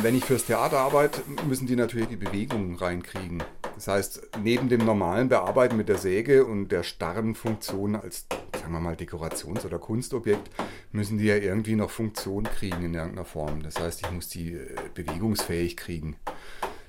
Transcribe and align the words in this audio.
Wenn 0.00 0.14
ich 0.14 0.24
fürs 0.24 0.44
Theater 0.44 0.78
arbeite, 0.78 1.22
müssen 1.48 1.66
die 1.66 1.74
natürlich 1.74 2.06
die 2.06 2.16
Bewegungen 2.16 2.76
reinkriegen. 2.76 3.42
Das 3.74 3.88
heißt, 3.88 4.28
neben 4.44 4.68
dem 4.68 4.84
normalen 4.84 5.28
Bearbeiten 5.28 5.76
mit 5.76 5.88
der 5.88 5.98
Säge 5.98 6.44
und 6.44 6.68
der 6.68 6.84
starren 6.84 7.34
Funktion 7.34 7.96
als, 7.96 8.26
sagen 8.52 8.72
wir 8.72 8.78
mal, 8.78 8.94
Dekorations- 8.94 9.66
oder 9.66 9.80
Kunstobjekt, 9.80 10.50
müssen 10.92 11.18
die 11.18 11.24
ja 11.24 11.34
irgendwie 11.34 11.74
noch 11.74 11.90
Funktion 11.90 12.44
kriegen 12.44 12.84
in 12.84 12.94
irgendeiner 12.94 13.24
Form. 13.24 13.64
Das 13.64 13.80
heißt, 13.80 14.02
ich 14.02 14.10
muss 14.12 14.28
die 14.28 14.52
äh, 14.52 14.76
bewegungsfähig 14.94 15.76
kriegen. 15.76 16.14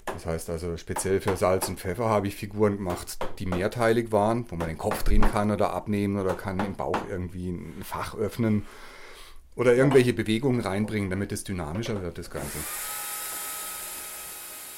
Das 0.05 0.27
heißt 0.27 0.51
also, 0.51 0.77
speziell 0.77 1.19
für 1.19 1.35
Salz 1.35 1.67
und 1.67 1.79
Pfeffer 1.79 2.09
habe 2.09 2.27
ich 2.27 2.35
Figuren 2.35 2.77
gemacht, 2.77 3.17
die 3.39 3.47
mehrteilig 3.47 4.11
waren, 4.11 4.45
wo 4.49 4.55
man 4.55 4.67
den 4.67 4.77
Kopf 4.77 5.01
drehen 5.01 5.23
kann 5.31 5.49
oder 5.49 5.73
abnehmen 5.73 6.19
oder 6.19 6.35
kann 6.35 6.59
im 6.59 6.75
Bauch 6.75 6.99
irgendwie 7.09 7.49
ein 7.49 7.81
Fach 7.83 8.15
öffnen 8.15 8.65
oder 9.55 9.73
irgendwelche 9.75 10.13
Bewegungen 10.13 10.61
reinbringen, 10.61 11.09
damit 11.09 11.31
es 11.31 11.43
dynamischer 11.43 12.03
wird, 12.03 12.19
das 12.19 12.29
Ganze. 12.29 12.59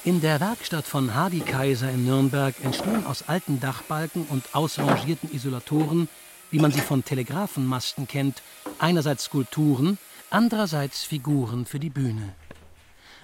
In 0.04 0.20
der 0.20 0.40
Werkstatt 0.40 0.84
von 0.84 1.14
Hardy 1.14 1.38
Kaiser 1.38 1.88
in 1.88 2.04
Nürnberg 2.04 2.56
entstehen 2.64 3.06
aus 3.06 3.28
alten 3.28 3.60
Dachbalken 3.60 4.24
und 4.24 4.52
ausrangierten 4.52 5.32
Isolatoren, 5.32 6.08
wie 6.50 6.58
man 6.58 6.72
sie 6.72 6.80
von 6.80 7.04
Telegrafenmasten 7.04 8.08
kennt, 8.08 8.42
einerseits 8.80 9.24
Skulpturen, 9.24 9.98
andererseits 10.28 11.04
Figuren 11.04 11.66
für 11.66 11.78
die 11.78 11.88
Bühne. 11.88 12.34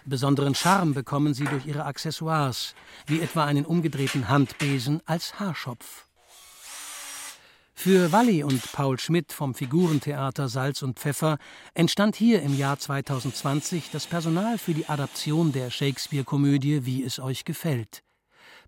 Besonderen 0.05 0.55
Charme 0.55 0.95
bekommen 0.95 1.35
sie 1.35 1.47
durch 1.47 1.67
ihre 1.67 1.85
Accessoires, 1.85 2.77
wie 3.09 3.21
etwa 3.21 3.45
einen 3.45 3.67
umgedrehten 3.67 4.29
Handbesen 4.29 5.03
als 5.05 5.41
Haarschopf. 5.41 6.08
Für 7.81 8.11
Walli 8.11 8.43
und 8.43 8.73
Paul 8.73 8.99
Schmidt 8.99 9.33
vom 9.33 9.55
Figurentheater 9.55 10.49
Salz 10.49 10.83
und 10.83 10.99
Pfeffer 10.99 11.39
entstand 11.75 12.17
hier 12.17 12.43
im 12.43 12.59
Jahr 12.59 12.77
2020 12.77 13.93
das 13.93 14.09
Personal 14.09 14.59
für 14.59 14.75
die 14.75 14.89
Adaption 14.89 15.53
der 15.53 15.71
Shakespeare-Komödie 15.71 16.85
Wie 16.87 17.05
es 17.05 17.21
euch 17.21 17.45
gefällt. 17.45 18.03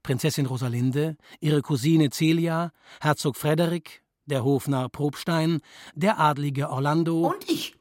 Prinzessin 0.05 0.47
Rosalinde, 0.47 1.16
ihre 1.41 1.61
Cousine 1.61 2.11
Celia, 2.11 2.70
Herzog 3.00 3.36
Frederik, 3.36 4.05
der 4.27 4.44
Hofnarr 4.44 4.88
Probstein, 4.88 5.61
der 5.97 6.20
adlige 6.20 6.70
Orlando. 6.70 7.33
Und 7.33 7.50
ich. 7.50 7.75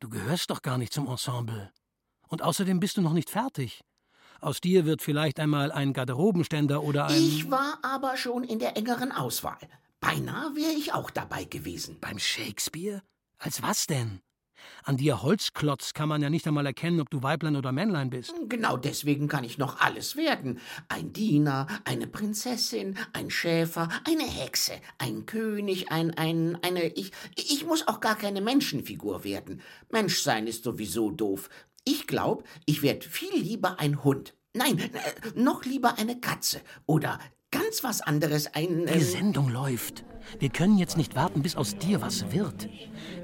Du 0.00 0.08
gehörst 0.08 0.50
doch 0.50 0.62
gar 0.62 0.78
nicht 0.78 0.92
zum 0.92 1.06
Ensemble. 1.06 1.70
Und 2.26 2.42
außerdem 2.42 2.80
bist 2.80 2.96
du 2.96 3.02
noch 3.02 3.12
nicht 3.12 3.30
fertig. 3.30 3.82
Aus 4.40 4.60
dir 4.60 4.84
wird 4.84 5.00
vielleicht 5.00 5.38
einmal 5.38 5.70
ein 5.70 5.92
Garderobenständer 5.92 6.82
oder 6.82 7.06
ein. 7.06 7.22
Ich 7.22 7.48
war 7.52 7.78
aber 7.82 8.16
schon 8.16 8.42
in 8.42 8.58
der 8.58 8.76
engeren 8.76 9.12
Auswahl. 9.12 9.60
Beinahe 10.02 10.56
wäre 10.56 10.72
ich 10.72 10.92
auch 10.92 11.10
dabei 11.10 11.44
gewesen. 11.44 11.98
Beim 12.00 12.18
Shakespeare? 12.18 13.02
Als 13.38 13.62
was 13.62 13.86
denn? 13.86 14.20
An 14.82 14.96
dir 14.96 15.22
Holzklotz 15.22 15.94
kann 15.94 16.08
man 16.08 16.20
ja 16.22 16.28
nicht 16.28 16.46
einmal 16.46 16.66
erkennen, 16.66 17.00
ob 17.00 17.08
du 17.08 17.22
Weiblein 17.22 17.54
oder 17.54 17.70
Männlein 17.70 18.10
bist. 18.10 18.34
Genau 18.48 18.76
deswegen 18.76 19.28
kann 19.28 19.44
ich 19.44 19.58
noch 19.58 19.80
alles 19.80 20.16
werden. 20.16 20.58
Ein 20.88 21.12
Diener, 21.12 21.68
eine 21.84 22.08
Prinzessin, 22.08 22.98
ein 23.12 23.30
Schäfer, 23.30 23.88
eine 24.04 24.24
Hexe, 24.24 24.72
ein 24.98 25.24
König, 25.24 25.92
ein, 25.92 26.10
ein, 26.18 26.58
eine, 26.62 26.88
ich, 26.88 27.12
ich 27.36 27.64
muss 27.64 27.86
auch 27.86 28.00
gar 28.00 28.16
keine 28.16 28.40
Menschenfigur 28.40 29.22
werden. 29.22 29.62
Menschsein 29.88 30.48
ist 30.48 30.64
sowieso 30.64 31.12
doof. 31.12 31.48
Ich 31.84 32.08
glaube, 32.08 32.42
ich 32.66 32.82
werde 32.82 33.08
viel 33.08 33.34
lieber 33.34 33.78
ein 33.78 34.02
Hund. 34.02 34.34
Nein, 34.52 34.78
äh, 34.78 34.90
noch 35.34 35.64
lieber 35.64 35.96
eine 35.96 36.20
Katze 36.20 36.60
oder 36.86 37.20
ganz 37.52 37.84
was 37.84 38.00
anderes, 38.00 38.52
ein. 38.54 38.86
Die 38.86 39.00
Sendung 39.00 39.48
läuft. 39.48 40.04
Wir 40.40 40.48
können 40.48 40.78
jetzt 40.78 40.96
nicht 40.96 41.14
warten, 41.14 41.42
bis 41.42 41.56
aus 41.56 41.76
dir 41.76 42.00
was 42.00 42.32
wird. 42.32 42.68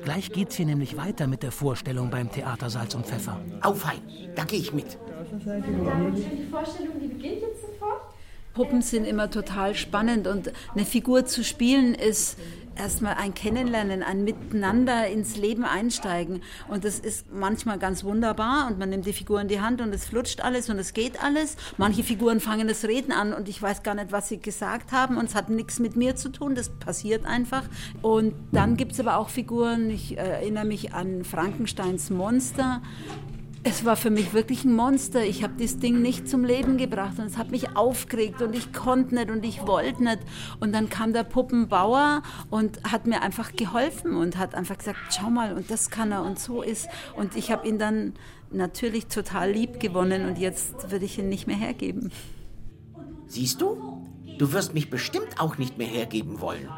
Gleich 0.04 0.30
geht's 0.30 0.56
hier 0.56 0.66
nämlich 0.66 0.96
weiter 0.96 1.26
mit 1.26 1.42
der 1.42 1.50
Vorstellung 1.50 2.10
beim 2.10 2.30
Theater 2.30 2.70
Salz 2.70 2.94
und 2.94 3.06
Pfeffer. 3.06 3.40
Auf 3.62 3.84
ein, 3.84 4.00
da 4.36 4.44
gehe 4.44 4.60
ich 4.60 4.72
mit. 4.72 4.98
Die 5.32 6.46
Vorstellung, 6.50 7.00
die 7.00 7.08
beginnt 7.08 7.40
jetzt 7.40 7.62
sofort. 7.62 7.97
Puppen 8.58 8.82
sind 8.82 9.04
immer 9.04 9.30
total 9.30 9.76
spannend 9.76 10.26
und 10.26 10.52
eine 10.74 10.84
Figur 10.84 11.24
zu 11.24 11.44
spielen 11.44 11.94
ist 11.94 12.36
erstmal 12.74 13.14
ein 13.14 13.32
Kennenlernen, 13.32 14.02
ein 14.02 14.24
Miteinander 14.24 15.06
ins 15.06 15.36
Leben 15.36 15.64
einsteigen. 15.64 16.42
Und 16.66 16.82
das 16.82 16.98
ist 16.98 17.32
manchmal 17.32 17.78
ganz 17.78 18.02
wunderbar 18.02 18.66
und 18.66 18.80
man 18.80 18.90
nimmt 18.90 19.06
die 19.06 19.12
Figur 19.12 19.40
in 19.40 19.46
die 19.46 19.60
Hand 19.60 19.80
und 19.80 19.94
es 19.94 20.06
flutscht 20.06 20.40
alles 20.40 20.68
und 20.70 20.78
es 20.80 20.92
geht 20.92 21.22
alles. 21.22 21.56
Manche 21.76 22.02
Figuren 22.02 22.40
fangen 22.40 22.66
das 22.66 22.84
Reden 22.84 23.12
an 23.12 23.32
und 23.32 23.48
ich 23.48 23.62
weiß 23.62 23.84
gar 23.84 23.94
nicht, 23.94 24.10
was 24.10 24.28
sie 24.28 24.40
gesagt 24.40 24.90
haben 24.90 25.18
und 25.18 25.26
es 25.26 25.36
hat 25.36 25.50
nichts 25.50 25.78
mit 25.78 25.94
mir 25.94 26.16
zu 26.16 26.28
tun, 26.28 26.56
das 26.56 26.68
passiert 26.68 27.26
einfach. 27.26 27.62
Und 28.02 28.34
dann 28.50 28.76
gibt 28.76 28.90
es 28.90 28.98
aber 28.98 29.18
auch 29.18 29.28
Figuren, 29.28 29.88
ich 29.88 30.18
erinnere 30.18 30.64
mich 30.64 30.94
an 30.94 31.22
Frankensteins 31.22 32.10
Monster, 32.10 32.82
es 33.64 33.84
war 33.84 33.96
für 33.96 34.10
mich 34.10 34.32
wirklich 34.32 34.64
ein 34.64 34.74
Monster. 34.74 35.24
Ich 35.24 35.42
habe 35.42 35.54
das 35.58 35.78
Ding 35.78 36.00
nicht 36.00 36.28
zum 36.28 36.44
Leben 36.44 36.78
gebracht 36.78 37.18
und 37.18 37.26
es 37.26 37.36
hat 37.36 37.50
mich 37.50 37.76
aufgeregt 37.76 38.40
und 38.42 38.54
ich 38.54 38.72
konnte 38.72 39.14
nicht 39.14 39.30
und 39.30 39.44
ich 39.44 39.66
wollte 39.66 40.02
nicht. 40.04 40.20
Und 40.60 40.72
dann 40.72 40.88
kam 40.88 41.12
der 41.12 41.24
Puppenbauer 41.24 42.22
und 42.50 42.82
hat 42.84 43.06
mir 43.06 43.22
einfach 43.22 43.52
geholfen 43.56 44.14
und 44.16 44.36
hat 44.36 44.54
einfach 44.54 44.78
gesagt, 44.78 44.98
schau 45.10 45.30
mal, 45.30 45.54
und 45.54 45.70
das 45.70 45.90
kann 45.90 46.12
er 46.12 46.22
und 46.22 46.38
so 46.38 46.62
ist. 46.62 46.88
Und 47.16 47.36
ich 47.36 47.50
habe 47.50 47.66
ihn 47.66 47.78
dann 47.78 48.14
natürlich 48.50 49.06
total 49.06 49.50
lieb 49.50 49.80
gewonnen 49.80 50.26
und 50.26 50.38
jetzt 50.38 50.90
würde 50.90 51.04
ich 51.04 51.18
ihn 51.18 51.28
nicht 51.28 51.46
mehr 51.46 51.56
hergeben. 51.56 52.12
Siehst 53.26 53.60
du? 53.60 54.06
Du 54.38 54.52
wirst 54.52 54.72
mich 54.72 54.88
bestimmt 54.88 55.40
auch 55.40 55.58
nicht 55.58 55.78
mehr 55.78 55.88
hergeben 55.88 56.40
wollen. 56.40 56.68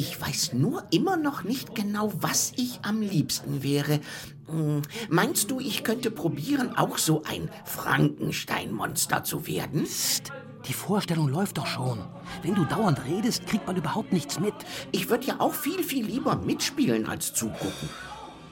Ich 0.00 0.18
weiß 0.18 0.54
nur 0.54 0.84
immer 0.90 1.18
noch 1.18 1.44
nicht 1.44 1.74
genau, 1.74 2.10
was 2.20 2.54
ich 2.56 2.78
am 2.80 3.02
liebsten 3.02 3.62
wäre. 3.62 4.00
Hm, 4.46 4.80
meinst 5.10 5.50
du, 5.50 5.60
ich 5.60 5.84
könnte 5.84 6.10
probieren, 6.10 6.74
auch 6.74 6.96
so 6.96 7.22
ein 7.28 7.50
Frankenstein-Monster 7.66 9.24
zu 9.24 9.46
werden? 9.46 9.84
Psst, 9.84 10.32
die 10.66 10.72
Vorstellung 10.72 11.28
läuft 11.28 11.58
doch 11.58 11.66
schon. 11.66 11.98
Wenn 12.40 12.54
du 12.54 12.64
dauernd 12.64 13.04
redest, 13.04 13.46
kriegt 13.46 13.66
man 13.66 13.76
überhaupt 13.76 14.10
nichts 14.10 14.40
mit. 14.40 14.54
Ich 14.90 15.10
würde 15.10 15.26
ja 15.26 15.34
auch 15.38 15.52
viel, 15.52 15.82
viel 15.82 16.06
lieber 16.06 16.34
mitspielen 16.34 17.06
als 17.06 17.34
zugucken. 17.34 17.90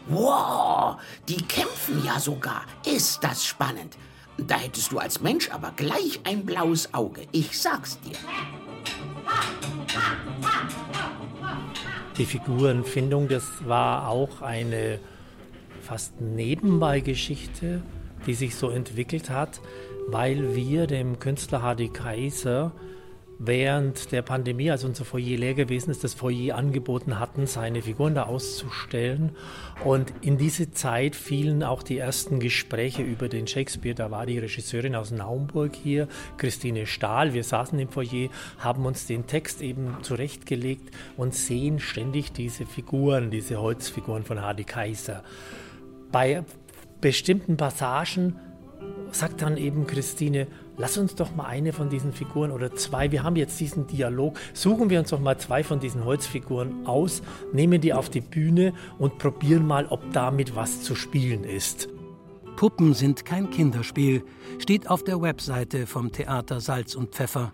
Wow, 0.07 1.01
die 1.29 1.41
kämpfen 1.41 2.05
ja 2.05 2.21
sogar. 2.21 2.67
Ist 2.85 3.25
das 3.25 3.47
spannend. 3.47 3.97
Da 4.37 4.57
hättest 4.57 4.93
du 4.93 4.99
als 4.99 5.23
Mensch 5.23 5.49
aber 5.51 5.73
gleich 5.75 6.21
ein 6.25 6.45
blaues 6.45 6.93
Auge. 6.93 7.27
Ich 7.33 7.59
sag's 7.59 7.99
dir. 8.01 8.19
Die 12.19 12.27
Figurenfindung, 12.27 13.29
das 13.29 13.45
war 13.69 14.09
auch 14.09 14.43
eine 14.43 14.99
fast 15.83 16.21
Nebenbei-Geschichte, 16.21 17.81
die 18.27 18.35
sich 18.35 18.57
so 18.57 18.71
entwickelt 18.71 19.31
hat, 19.31 19.61
weil 20.09 20.57
wir 20.57 20.89
dem 20.89 21.21
Künstler 21.21 21.63
Hardy 21.63 21.91
Kaiser 21.91 22.73
während 23.39 24.11
der 24.11 24.23
Pandemie, 24.23 24.71
als 24.71 24.85
unser 24.85 25.05
Foyer 25.05 25.39
leer 25.39 25.55
gewesen 25.55 25.91
ist, 25.91 26.03
das 26.03 26.15
Foyer 26.15 26.57
angeboten 26.57 27.21
hatten, 27.21 27.47
seine 27.47 27.83
Figuren 27.83 28.15
da 28.15 28.25
auszustellen. 28.25 29.31
Und 29.85 30.13
in 30.23 30.39
diese 30.39 30.73
Zeit 30.73 31.15
fielen 31.15 31.63
auch 31.63 31.83
die 31.83 31.99
ersten 31.99 32.41
Gespräche 32.41 33.03
über 33.03 33.29
den 33.29 33.47
Shakespeare. 33.47 33.95
Da 33.95 34.11
war 34.11 34.27
die 34.27 34.39
Regisseurin 34.39 34.97
aus 34.97 35.13
Naumburg 35.13 35.77
hier, 35.77 36.09
Christine 36.37 36.87
Stahl. 36.87 37.33
Wir 37.33 37.45
saßen 37.45 37.79
im 37.79 37.89
Foyer, 37.89 38.29
haben 38.59 38.85
uns 38.87 39.07
den 39.07 39.27
Text 39.27 39.63
eben 39.63 39.97
zurechtgelegt 40.03 40.91
und 41.17 41.35
sehen 41.35 41.79
ständig 41.79 42.33
diese 42.33 42.67
Figuren, 42.67 43.31
diese 43.31 43.61
Holzfiguren 43.61 44.25
von 44.25 44.43
Hardy 44.43 44.65
Kaiser. 44.65 45.23
Bei 46.11 46.43
bestimmten 47.01 47.57
Passagen 47.57 48.37
sagt 49.13 49.43
dann 49.43 49.57
eben 49.57 49.87
Christine, 49.87 50.49
lass 50.79 50.97
uns 50.97 51.15
doch 51.15 51.35
mal 51.35 51.45
eine 51.45 51.73
von 51.73 51.91
diesen 51.91 52.13
Figuren 52.13 52.51
oder 52.51 52.75
zwei, 52.75 53.13
wir 53.13 53.23
haben 53.23 53.37
jetzt 53.37 53.61
diesen 53.61 53.87
Dialog, 53.87 54.39
suchen 54.55 54.89
wir 54.89 55.01
uns 55.01 55.11
doch 55.11 55.21
mal 55.21 55.39
zwei 55.39 55.63
von 55.63 55.81
diesen 55.81 56.05
Holzfiguren 56.05 56.87
aus, 56.87 57.23
nehmen 57.53 57.81
die 57.81 57.93
auf 57.93 58.09
die 58.09 58.21
Bühne 58.21 58.73
und 58.99 59.19
probieren 59.19 59.67
mal, 59.67 59.87
ob 59.87 60.13
damit 60.13 60.57
was 60.57 60.83
zu 60.83 60.95
spielen 60.95 61.45
ist. 61.45 61.89
Puppen 62.57 62.95
sind 62.95 63.25
kein 63.25 63.51
Kinderspiel, 63.51 64.25
steht 64.59 64.91
auf 64.91 65.05
der 65.05 65.21
Webseite 65.21 65.87
vom 65.87 66.11
Theater 66.11 66.61
Salz 66.61 66.97
und 66.97 67.15
Pfeffer. 67.15 67.53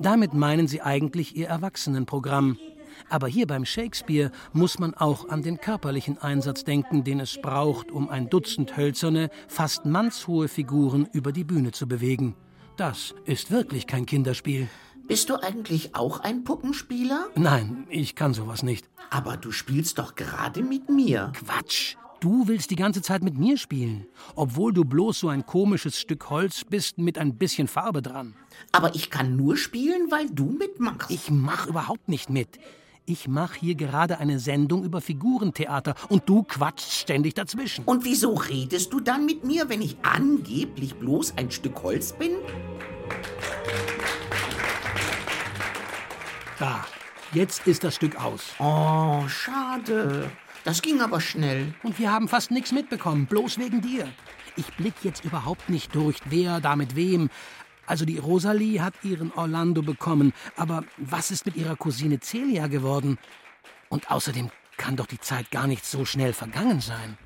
Damit 0.00 0.34
meinen 0.34 0.68
sie 0.68 0.82
eigentlich 0.82 1.34
ihr 1.34 1.48
Erwachsenenprogramm. 1.48 2.58
Aber 3.08 3.26
hier 3.26 3.46
beim 3.46 3.64
Shakespeare 3.64 4.30
muss 4.52 4.78
man 4.78 4.94
auch 4.94 5.28
an 5.28 5.42
den 5.42 5.60
körperlichen 5.60 6.18
Einsatz 6.18 6.64
denken, 6.64 7.04
den 7.04 7.20
es 7.20 7.40
braucht, 7.40 7.90
um 7.90 8.10
ein 8.10 8.28
Dutzend 8.28 8.76
hölzerne, 8.76 9.30
fast 9.48 9.86
mannshohe 9.86 10.48
Figuren 10.48 11.08
über 11.12 11.32
die 11.32 11.44
Bühne 11.44 11.72
zu 11.72 11.88
bewegen. 11.88 12.34
Das 12.78 13.12
ist 13.24 13.50
wirklich 13.50 13.88
kein 13.88 14.06
Kinderspiel. 14.06 14.68
Bist 15.08 15.30
du 15.30 15.34
eigentlich 15.42 15.96
auch 15.96 16.20
ein 16.20 16.44
Puppenspieler? 16.44 17.26
Nein, 17.34 17.88
ich 17.90 18.14
kann 18.14 18.34
sowas 18.34 18.62
nicht. 18.62 18.88
Aber 19.10 19.36
du 19.36 19.50
spielst 19.50 19.98
doch 19.98 20.14
gerade 20.14 20.62
mit 20.62 20.88
mir. 20.88 21.32
Quatsch. 21.34 21.96
Du 22.20 22.46
willst 22.46 22.70
die 22.70 22.76
ganze 22.76 23.02
Zeit 23.02 23.24
mit 23.24 23.36
mir 23.36 23.58
spielen, 23.58 24.06
obwohl 24.36 24.72
du 24.72 24.84
bloß 24.84 25.18
so 25.18 25.28
ein 25.28 25.44
komisches 25.44 25.98
Stück 25.98 26.30
Holz 26.30 26.62
bist 26.64 26.98
mit 26.98 27.18
ein 27.18 27.36
bisschen 27.36 27.66
Farbe 27.66 28.00
dran. 28.00 28.36
Aber 28.70 28.94
ich 28.94 29.10
kann 29.10 29.34
nur 29.34 29.56
spielen, 29.56 30.12
weil 30.12 30.30
du 30.30 30.44
mitmachst. 30.44 31.10
Ich 31.10 31.32
mach 31.32 31.66
überhaupt 31.66 32.08
nicht 32.08 32.30
mit. 32.30 32.60
Ich 33.10 33.26
mache 33.26 33.60
hier 33.60 33.74
gerade 33.74 34.18
eine 34.18 34.38
Sendung 34.38 34.84
über 34.84 35.00
Figurentheater 35.00 35.94
und 36.10 36.28
du 36.28 36.42
quatschst 36.42 36.92
ständig 36.92 37.32
dazwischen. 37.32 37.86
Und 37.86 38.04
wieso 38.04 38.34
redest 38.34 38.92
du 38.92 39.00
dann 39.00 39.24
mit 39.24 39.44
mir, 39.44 39.70
wenn 39.70 39.80
ich 39.80 39.96
angeblich 40.02 40.94
bloß 40.94 41.38
ein 41.38 41.50
Stück 41.50 41.82
Holz 41.82 42.12
bin? 42.12 42.32
Da, 46.58 46.84
jetzt 47.32 47.66
ist 47.66 47.82
das 47.82 47.94
Stück 47.94 48.22
aus. 48.22 48.42
Oh, 48.58 49.26
schade. 49.26 50.30
Das 50.64 50.82
ging 50.82 51.00
aber 51.00 51.22
schnell. 51.22 51.72
Und 51.82 51.98
wir 51.98 52.12
haben 52.12 52.28
fast 52.28 52.50
nichts 52.50 52.72
mitbekommen, 52.72 53.24
bloß 53.24 53.56
wegen 53.56 53.80
dir. 53.80 54.06
Ich 54.56 54.66
blick 54.76 54.96
jetzt 55.02 55.24
überhaupt 55.24 55.70
nicht 55.70 55.94
durch, 55.94 56.18
wer 56.26 56.60
da 56.60 56.76
mit 56.76 56.94
wem. 56.94 57.30
Also 57.88 58.04
die 58.04 58.18
Rosalie 58.18 58.82
hat 58.82 58.92
ihren 59.02 59.32
Orlando 59.32 59.80
bekommen, 59.80 60.34
aber 60.56 60.84
was 60.98 61.30
ist 61.30 61.46
mit 61.46 61.56
ihrer 61.56 61.74
Cousine 61.74 62.20
Celia 62.20 62.66
geworden? 62.66 63.18
Und 63.88 64.10
außerdem 64.10 64.50
kann 64.76 64.96
doch 64.96 65.06
die 65.06 65.18
Zeit 65.18 65.50
gar 65.50 65.66
nicht 65.66 65.86
so 65.86 66.04
schnell 66.04 66.34
vergangen 66.34 66.80
sein. 66.80 67.16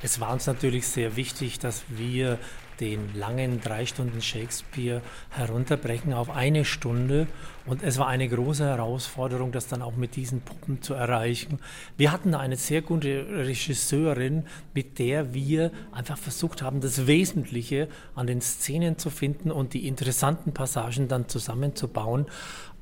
Es 0.00 0.20
war 0.20 0.32
uns 0.32 0.46
natürlich 0.46 0.86
sehr 0.86 1.16
wichtig, 1.16 1.58
dass 1.58 1.82
wir 1.88 2.38
den 2.80 3.14
langen 3.14 3.60
drei 3.60 3.86
Stunden 3.86 4.22
Shakespeare 4.22 5.02
herunterbrechen 5.30 6.12
auf 6.12 6.30
eine 6.30 6.64
Stunde. 6.64 7.26
Und 7.66 7.82
es 7.82 7.98
war 7.98 8.06
eine 8.08 8.28
große 8.28 8.64
Herausforderung, 8.64 9.52
das 9.52 9.68
dann 9.68 9.82
auch 9.82 9.96
mit 9.96 10.16
diesen 10.16 10.40
Puppen 10.40 10.80
zu 10.80 10.94
erreichen. 10.94 11.58
Wir 11.96 12.12
hatten 12.12 12.34
eine 12.34 12.56
sehr 12.56 12.82
gute 12.82 13.26
Regisseurin, 13.28 14.46
mit 14.74 14.98
der 14.98 15.34
wir 15.34 15.70
einfach 15.92 16.16
versucht 16.16 16.62
haben, 16.62 16.80
das 16.80 17.06
Wesentliche 17.06 17.88
an 18.14 18.26
den 18.26 18.40
Szenen 18.40 18.98
zu 18.98 19.10
finden 19.10 19.50
und 19.50 19.74
die 19.74 19.86
interessanten 19.86 20.52
Passagen 20.54 21.08
dann 21.08 21.28
zusammenzubauen. 21.28 22.26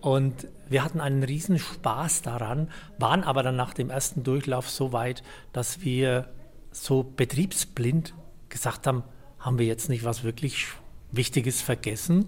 Und 0.00 0.46
wir 0.68 0.84
hatten 0.84 1.00
einen 1.00 1.22
riesen 1.22 1.58
Spaß 1.58 2.22
daran, 2.22 2.70
waren 2.98 3.24
aber 3.24 3.42
dann 3.42 3.56
nach 3.56 3.74
dem 3.74 3.90
ersten 3.90 4.22
Durchlauf 4.22 4.70
so 4.70 4.92
weit, 4.92 5.22
dass 5.52 5.82
wir 5.82 6.28
so 6.70 7.02
betriebsblind 7.02 8.14
gesagt 8.48 8.86
haben, 8.86 9.02
haben 9.38 9.58
wir 9.58 9.66
jetzt 9.66 9.88
nicht 9.88 10.04
was 10.04 10.24
wirklich 10.24 10.68
Wichtiges 11.12 11.62
vergessen? 11.62 12.26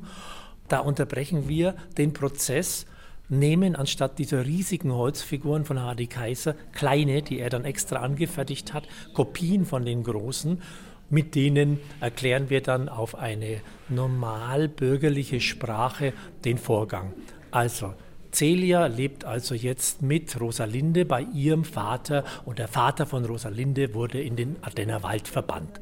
Da 0.68 0.80
unterbrechen 0.80 1.48
wir 1.48 1.74
den 1.96 2.12
Prozess, 2.12 2.86
nehmen 3.28 3.76
anstatt 3.76 4.18
dieser 4.18 4.46
riesigen 4.46 4.92
Holzfiguren 4.92 5.64
von 5.64 5.80
Hardy 5.80 6.06
Kaiser 6.06 6.54
kleine, 6.72 7.22
die 7.22 7.38
er 7.38 7.50
dann 7.50 7.64
extra 7.64 7.96
angefertigt 7.96 8.72
hat, 8.72 8.88
Kopien 9.14 9.66
von 9.66 9.84
den 9.84 10.02
großen. 10.02 10.62
Mit 11.10 11.34
denen 11.34 11.78
erklären 12.00 12.50
wir 12.50 12.62
dann 12.62 12.88
auf 12.88 13.14
eine 13.14 13.60
normal 13.88 14.68
bürgerliche 14.68 15.40
Sprache 15.40 16.12
den 16.44 16.58
Vorgang. 16.58 17.14
Also, 17.50 17.94
Celia 18.30 18.86
lebt 18.86 19.24
also 19.24 19.54
jetzt 19.54 20.02
mit 20.02 20.38
Rosalinde 20.38 21.06
bei 21.06 21.22
ihrem 21.22 21.64
Vater 21.64 22.24
und 22.44 22.58
der 22.58 22.68
Vater 22.68 23.06
von 23.06 23.24
Rosalinde 23.24 23.94
wurde 23.94 24.20
in 24.20 24.36
den 24.36 24.62
Ardenner 24.62 25.02
Wald 25.02 25.28
verbannt. 25.28 25.80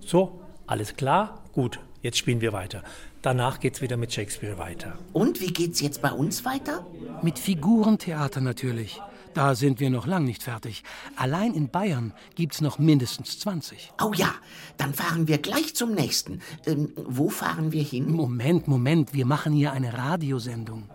So, 0.00 0.41
alles 0.72 0.96
klar? 0.96 1.38
Gut, 1.52 1.80
jetzt 2.00 2.16
spielen 2.16 2.40
wir 2.40 2.54
weiter. 2.54 2.82
Danach 3.20 3.60
geht's 3.60 3.82
wieder 3.82 3.98
mit 3.98 4.10
Shakespeare 4.10 4.56
weiter. 4.56 4.98
Und 5.12 5.42
wie 5.42 5.52
geht's 5.52 5.82
jetzt 5.82 6.00
bei 6.00 6.10
uns 6.10 6.46
weiter? 6.46 6.86
Mit 7.22 7.38
Figurentheater 7.38 8.40
natürlich. 8.40 8.98
Da 9.34 9.54
sind 9.54 9.80
wir 9.80 9.90
noch 9.90 10.06
lang 10.06 10.24
nicht 10.24 10.42
fertig. 10.42 10.82
Allein 11.16 11.52
in 11.52 11.68
Bayern 11.68 12.14
gibt's 12.36 12.62
noch 12.62 12.78
mindestens 12.78 13.38
20. 13.40 13.92
Oh 14.02 14.12
ja, 14.14 14.34
dann 14.78 14.94
fahren 14.94 15.28
wir 15.28 15.36
gleich 15.36 15.74
zum 15.74 15.92
nächsten. 15.92 16.40
Ähm, 16.64 16.92
wo 16.96 17.28
fahren 17.28 17.72
wir 17.72 17.82
hin? 17.82 18.10
Moment, 18.10 18.66
Moment, 18.66 19.12
wir 19.12 19.26
machen 19.26 19.52
hier 19.52 19.72
eine 19.72 19.92
Radiosendung. 19.92 20.88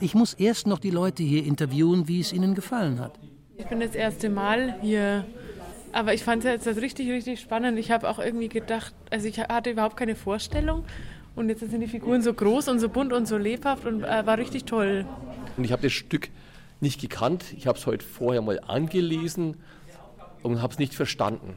Ich 0.00 0.14
muss 0.14 0.34
erst 0.34 0.68
noch 0.68 0.78
die 0.78 0.90
Leute 0.90 1.24
hier 1.24 1.44
interviewen, 1.44 2.06
wie 2.06 2.20
es 2.20 2.32
ihnen 2.32 2.54
gefallen 2.54 3.00
hat. 3.00 3.18
Ich 3.56 3.66
bin 3.66 3.80
das 3.80 3.96
erste 3.96 4.30
Mal 4.30 4.78
hier, 4.80 5.24
aber 5.94 6.12
ich 6.12 6.24
fand 6.24 6.44
es 6.44 6.64
jetzt 6.64 6.80
richtig, 6.80 7.08
richtig 7.10 7.40
spannend. 7.40 7.78
Ich 7.78 7.90
habe 7.90 8.08
auch 8.08 8.18
irgendwie 8.18 8.48
gedacht, 8.48 8.94
also 9.10 9.28
ich 9.28 9.38
hatte 9.38 9.70
überhaupt 9.70 9.96
keine 9.96 10.16
Vorstellung 10.16 10.84
und 11.36 11.48
jetzt 11.48 11.60
sind 11.60 11.80
die 11.80 11.86
Figuren 11.86 12.20
so 12.20 12.34
groß 12.34 12.68
und 12.68 12.80
so 12.80 12.88
bunt 12.88 13.12
und 13.12 13.26
so 13.26 13.36
lebhaft 13.36 13.86
und 13.86 14.02
äh, 14.02 14.26
war 14.26 14.36
richtig 14.36 14.64
toll. 14.64 15.06
Und 15.56 15.64
ich 15.64 15.72
habe 15.72 15.82
das 15.82 15.92
Stück 15.92 16.30
nicht 16.80 17.00
gekannt. 17.00 17.44
Ich 17.56 17.68
habe 17.68 17.78
es 17.78 17.86
heute 17.86 18.04
vorher 18.04 18.42
mal 18.42 18.60
angelesen 18.66 19.56
und 20.42 20.60
habe 20.60 20.72
es 20.72 20.80
nicht 20.80 20.94
verstanden. 20.94 21.54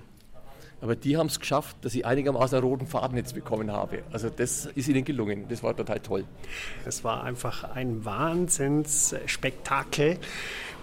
Aber 0.79 0.95
die 0.95 1.17
haben 1.17 1.25
es 1.25 1.39
geschafft, 1.39 1.77
dass 1.81 1.95
ich 1.95 2.05
einigermaßen 2.05 2.59
einen 2.59 2.67
roten 2.67 2.85
Faden 2.85 3.17
jetzt 3.17 3.33
bekommen 3.33 3.71
habe. 3.71 4.03
Also 4.11 4.29
das 4.29 4.67
ist 4.67 4.87
ihnen 4.87 5.03
gelungen. 5.03 5.45
Das 5.49 5.63
war 5.63 5.75
total 5.75 5.99
toll. 5.99 6.25
Es 6.85 7.03
war 7.03 7.23
einfach 7.23 7.63
ein 7.63 8.05
Wahnsinnsspektakel. 8.05 10.19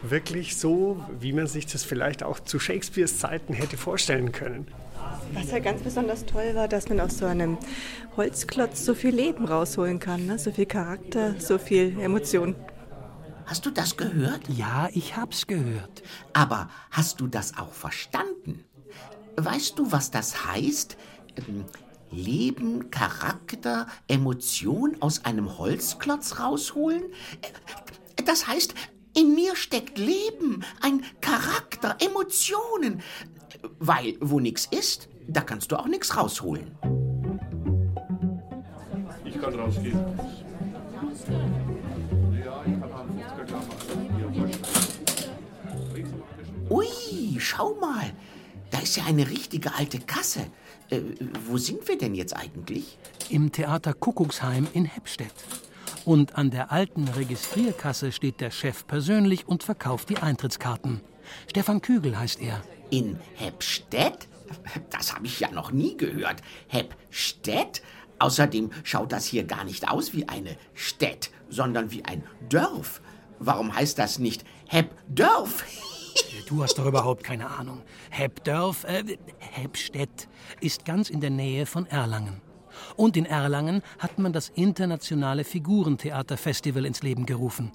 Wirklich 0.07 0.57
so, 0.57 1.03
wie 1.19 1.33
man 1.33 1.47
sich 1.47 1.67
das 1.67 1.83
vielleicht 1.83 2.23
auch 2.23 2.39
zu 2.39 2.59
Shakespeares 2.59 3.19
Zeiten 3.19 3.55
hätte 3.55 3.79
vorstellen 3.79 4.33
können. 4.33 4.69
Was 5.33 5.51
ja 5.51 5.59
ganz 5.61 5.83
besonders 5.83 6.27
toll 6.27 6.55
war, 6.55 6.69
dass 6.69 6.89
man 6.89 7.01
aus 7.01 7.19
so 7.19 7.27
einem 7.27 7.57
Holzklotz 8.17 8.85
so 8.85 8.95
viel 8.95 9.15
Leben 9.15 9.47
rausholen 9.47 9.99
kann. 9.99 10.27
Ne? 10.27 10.39
So 10.39 10.53
viel 10.53 10.67
Charakter, 10.67 11.35
so 11.39 11.59
viel 11.59 11.99
Emotion. 12.01 12.55
Hast 13.47 13.67
du 13.67 13.71
das 13.71 13.97
gehört? 13.97 14.43
Ja, 14.49 14.89
ich 14.93 15.17
hab's 15.17 15.47
gehört. 15.47 16.03
Aber 16.33 16.69
hast 16.91 17.21
du 17.21 17.27
das 17.27 17.57
auch 17.57 17.73
verstanden? 17.73 18.65
Weißt 19.37 19.79
du, 19.79 19.91
was 19.91 20.11
das 20.11 20.47
heißt? 20.47 20.97
Ähm, 21.37 21.65
Leben, 22.11 22.91
Charakter, 22.91 23.87
Emotion 24.07 24.97
aus 25.01 25.25
einem 25.25 25.59
Holzklotz 25.59 26.39
rausholen? 26.39 27.05
Äh, 27.43 28.23
das 28.23 28.47
heißt, 28.47 28.75
in 29.15 29.35
mir 29.35 29.57
steckt 29.57 29.99
Leben, 29.99 30.65
ein 30.81 31.05
Charakter, 31.21 31.97
Emotionen. 32.01 33.03
Weil 33.79 34.17
wo 34.21 34.41
nichts 34.41 34.67
ist, 34.67 35.09
da 35.27 35.41
kannst 35.41 35.73
du 35.73 35.77
auch 35.77 35.87
nichts 35.87 36.17
rausholen. 36.17 36.77
Ich 39.25 39.41
kann 39.41 39.55
rausgehen. 39.55 39.99
Ui, 46.71 46.87
schau 47.39 47.75
mal. 47.75 48.13
Da 48.71 48.81
ist 48.81 48.97
ja 48.97 49.05
eine 49.05 49.31
richtige 49.31 49.75
alte 49.75 50.01
Kasse. 50.01 50.47
Äh, 50.91 51.01
wo 51.47 51.57
sind 51.59 51.87
wir 51.87 51.97
denn 51.97 52.15
jetzt 52.15 52.35
eigentlich? 52.37 52.99
Im 53.31 53.53
Theater 53.53 53.95
Kuckucksheim 53.95 54.67
in 54.73 54.85
Heppstedt. 54.85 55.33
Und 56.05 56.37
an 56.37 56.51
der 56.51 56.71
alten 56.71 57.09
Registrierkasse 57.09 58.13
steht 58.13 58.41
der 58.41 58.51
Chef 58.51 58.87
persönlich 58.87 59.49
und 59.49 59.63
verkauft 59.63 60.11
die 60.11 60.19
Eintrittskarten. 60.19 61.01
Stefan 61.49 61.81
Kügel 61.81 62.19
heißt 62.19 62.41
er. 62.41 62.63
In 62.91 63.19
Heppstedt? 63.37 64.29
Das 64.91 65.15
habe 65.15 65.27
ich 65.27 65.41
ja 65.41 65.51
noch 65.51 65.73
nie 65.73 65.97
gehört. 65.97 66.43
Heppstedt? 66.69 67.83
Außerdem 68.19 68.71
schaut 68.85 69.13
das 69.13 69.25
hier 69.25 69.45
gar 69.45 69.65
nicht 69.65 69.89
aus 69.89 70.13
wie 70.13 70.29
eine 70.29 70.57
Stadt, 70.75 71.31
sondern 71.49 71.91
wie 71.91 72.05
ein 72.05 72.23
Dörf. 72.49 73.01
Warum 73.39 73.75
heißt 73.75 73.99
das 73.99 74.19
nicht 74.19 74.45
Heppdörf? 74.69 75.65
Du 76.47 76.63
hast 76.63 76.79
doch 76.79 76.87
überhaupt 76.87 77.25
keine 77.25 77.49
Ahnung. 77.49 77.83
Heppdörf, 78.11 78.85
äh, 78.85 79.17
Heppstedt 79.39 80.29
ist 80.61 80.85
ganz 80.85 81.11
in 81.11 81.21
der 81.21 81.31
Nähe 81.31 81.67
von 81.67 81.87
Erlangen. 81.87 82.44
Und 82.97 83.17
in 83.17 83.27
Erlangen 83.27 83.83
hat 83.99 84.19
man 84.19 84.33
das 84.33 84.51
internationale 84.55 85.45
Figurentheaterfestival 85.45 86.87
ins 86.87 87.03
Leben 87.03 87.27
gerufen. 87.27 87.73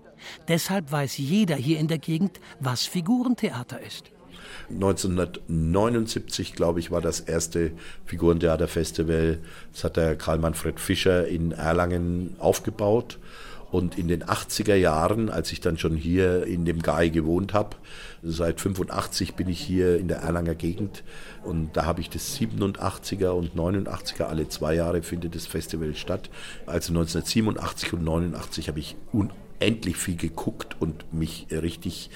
Deshalb 0.47 0.91
weiß 0.91 1.17
jeder 1.17 1.55
hier 1.55 1.79
in 1.79 1.87
der 1.87 1.97
Gegend, 1.97 2.39
was 2.59 2.85
Figurentheater 2.85 3.81
ist. 3.81 4.11
1979, 4.69 6.53
glaube 6.53 6.79
ich, 6.79 6.91
war 6.91 7.01
das 7.01 7.19
erste 7.19 7.71
Figurentheaterfestival. 8.05 9.39
Das 9.73 9.83
hat 9.83 9.97
der 9.97 10.15
Karl 10.15 10.39
Manfred 10.39 10.79
Fischer 10.79 11.27
in 11.27 11.51
Erlangen 11.51 12.35
aufgebaut. 12.39 13.19
Und 13.71 13.97
in 13.97 14.07
den 14.07 14.23
80er 14.23 14.75
Jahren, 14.75 15.29
als 15.29 15.51
ich 15.51 15.61
dann 15.61 15.77
schon 15.77 15.95
hier 15.95 16.45
in 16.45 16.65
dem 16.65 16.81
Gai 16.81 17.09
gewohnt 17.09 17.53
habe, 17.53 17.77
seit 18.23 18.59
85 18.59 19.35
bin 19.35 19.47
ich 19.47 19.61
hier 19.61 19.97
in 19.97 20.07
der 20.07 20.17
Erlanger 20.19 20.55
Gegend 20.55 21.03
und 21.43 21.77
da 21.77 21.85
habe 21.85 22.01
ich 22.01 22.09
das 22.09 22.37
87er 22.39 23.29
und 23.29 23.55
89er, 23.55 24.23
alle 24.23 24.49
zwei 24.49 24.75
Jahre 24.75 25.03
findet 25.03 25.35
das 25.35 25.45
Festival 25.45 25.95
statt. 25.95 26.29
Also 26.65 26.91
1987 26.93 27.93
und 27.93 28.03
89 28.03 28.67
habe 28.67 28.79
ich 28.79 28.95
unendlich 29.11 29.97
viel 29.97 30.17
geguckt 30.17 30.75
und 30.79 31.13
mich 31.13 31.47
richtig 31.51 32.09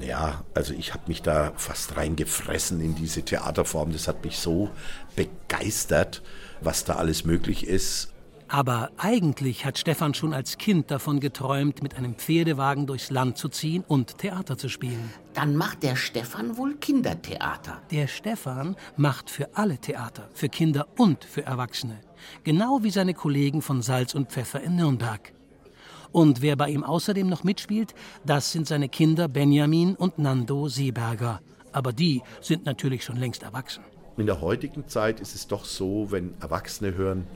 ja, 0.00 0.44
also 0.54 0.74
ich 0.74 0.92
habe 0.92 1.04
mich 1.06 1.22
da 1.22 1.52
fast 1.56 1.96
reingefressen 1.96 2.80
in 2.80 2.94
diese 2.94 3.22
Theaterform. 3.22 3.92
Das 3.92 4.08
hat 4.08 4.24
mich 4.24 4.38
so 4.38 4.70
begeistert, 5.14 6.22
was 6.60 6.84
da 6.84 6.96
alles 6.96 7.24
möglich 7.24 7.66
ist. 7.66 8.12
Aber 8.48 8.90
eigentlich 8.96 9.64
hat 9.64 9.76
Stefan 9.76 10.14
schon 10.14 10.32
als 10.32 10.56
Kind 10.56 10.90
davon 10.90 11.18
geträumt, 11.18 11.82
mit 11.82 11.96
einem 11.96 12.14
Pferdewagen 12.14 12.86
durchs 12.86 13.10
Land 13.10 13.38
zu 13.38 13.48
ziehen 13.48 13.82
und 13.86 14.18
Theater 14.18 14.56
zu 14.56 14.68
spielen. 14.68 15.10
Dann 15.34 15.56
macht 15.56 15.82
der 15.82 15.96
Stefan 15.96 16.56
wohl 16.56 16.76
Kindertheater. 16.76 17.82
Der 17.90 18.06
Stefan 18.06 18.76
macht 18.96 19.30
für 19.30 19.48
alle 19.54 19.78
Theater, 19.78 20.28
für 20.32 20.48
Kinder 20.48 20.86
und 20.96 21.24
für 21.24 21.42
Erwachsene. 21.42 21.98
Genau 22.44 22.82
wie 22.82 22.90
seine 22.90 23.14
Kollegen 23.14 23.62
von 23.62 23.82
Salz 23.82 24.14
und 24.14 24.30
Pfeffer 24.30 24.62
in 24.62 24.76
Nürnberg. 24.76 25.32
Und 26.12 26.40
wer 26.40 26.56
bei 26.56 26.70
ihm 26.70 26.84
außerdem 26.84 27.28
noch 27.28 27.42
mitspielt, 27.42 27.94
das 28.24 28.52
sind 28.52 28.68
seine 28.68 28.88
Kinder 28.88 29.26
Benjamin 29.26 29.96
und 29.96 30.18
Nando 30.18 30.68
Seeberger. 30.68 31.40
Aber 31.72 31.92
die 31.92 32.22
sind 32.40 32.64
natürlich 32.64 33.04
schon 33.04 33.16
längst 33.16 33.42
erwachsen. 33.42 33.82
In 34.16 34.24
der 34.24 34.40
heutigen 34.40 34.88
Zeit 34.88 35.20
ist 35.20 35.34
es 35.34 35.46
doch 35.46 35.66
so, 35.66 36.10
wenn 36.10 36.34
Erwachsene 36.40 36.94
hören, 36.94 37.26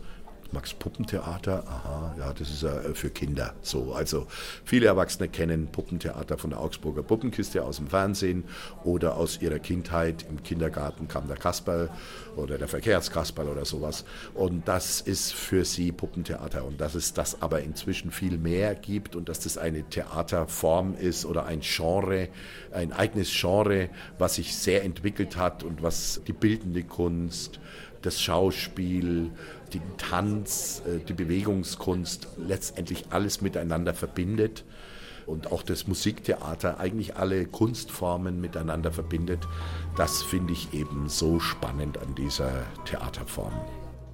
Max 0.53 0.75
Puppentheater, 0.75 1.65
aha, 1.67 2.15
ja, 2.19 2.33
das 2.33 2.51
ist 2.51 2.63
ja 2.63 2.81
äh, 2.81 2.95
für 2.95 3.11
Kinder 3.11 3.55
so. 3.63 3.93
Also 3.95 4.27
viele 4.65 4.87
Erwachsene 4.87 5.29
kennen 5.29 5.69
Puppentheater 5.69 6.39
von 6.39 6.51
der 6.51 6.61
Augsburger 6.61 7.03
Puppenkiste 7.03 7.65
aus 7.65 7.77
dem 7.77 7.89
Fernsehen 7.89 8.45
oder 8.85 9.17
aus 9.17 9.41
ihrer 9.41 9.59
Kindheit. 9.59 10.27
Im 10.29 10.43
Kindergarten 10.43 11.09
kam 11.09 11.29
der 11.29 11.37
Kasperl 11.37 11.91
oder 12.37 12.59
der 12.59 12.69
Verkehrskasperl 12.69 13.49
oder 13.49 13.65
sowas. 13.65 14.05
Und 14.35 14.67
das 14.67 15.01
ist 15.01 15.33
für 15.33 15.65
sie 15.65 15.93
Puppentheater. 15.93 16.65
Und 16.65 16.81
dass 16.81 16.95
es 16.95 17.13
das 17.13 17.43
aber 17.43 17.63
inzwischen 17.63 18.11
viel 18.11 18.39
mehr 18.39 18.75
gibt 18.75 19.15
und 19.17 19.29
dass 19.29 19.41
das 19.41 19.59
eine 19.59 19.85
Theaterform 19.85 20.95
ist 20.95 21.25
oder 21.25 21.47
ein 21.47 21.61
Genre, 21.61 22.29
ein 22.73 22.93
eigenes 22.93 23.31
Genre, 23.33 23.89
was 24.19 24.37
sich 24.37 24.57
sehr 24.57 24.85
entwickelt 24.85 25.37
hat 25.37 25.63
und 25.63 25.83
was 25.83 26.21
die 26.27 26.33
bildende 26.33 26.83
Kunst, 26.83 27.61
das 28.03 28.21
Schauspiel, 28.21 29.31
den 29.73 29.83
Tanz, 29.99 30.83
äh, 30.87 30.99
die 30.99 31.13
Bewegungskunst 31.13 32.29
letztendlich 32.39 33.07
alles 33.11 33.41
miteinander 33.41 33.95
verbindet 33.95 34.65
und 35.27 35.53
auch 35.53 35.63
das 35.63 35.87
Musiktheater 35.87 36.81
eigentlich 36.81 37.17
alle 37.17 37.47
Kunstformen 37.47 38.41
miteinander 38.41 38.93
verbindet. 38.93 39.47
Das 39.97 40.23
finde 40.23 40.53
ich 40.53 40.73
eben 40.75 41.09
so 41.09 41.41
spannend 41.41 41.99
an 41.99 42.15
dieser 42.15 42.65
Theaterform. 42.85 43.53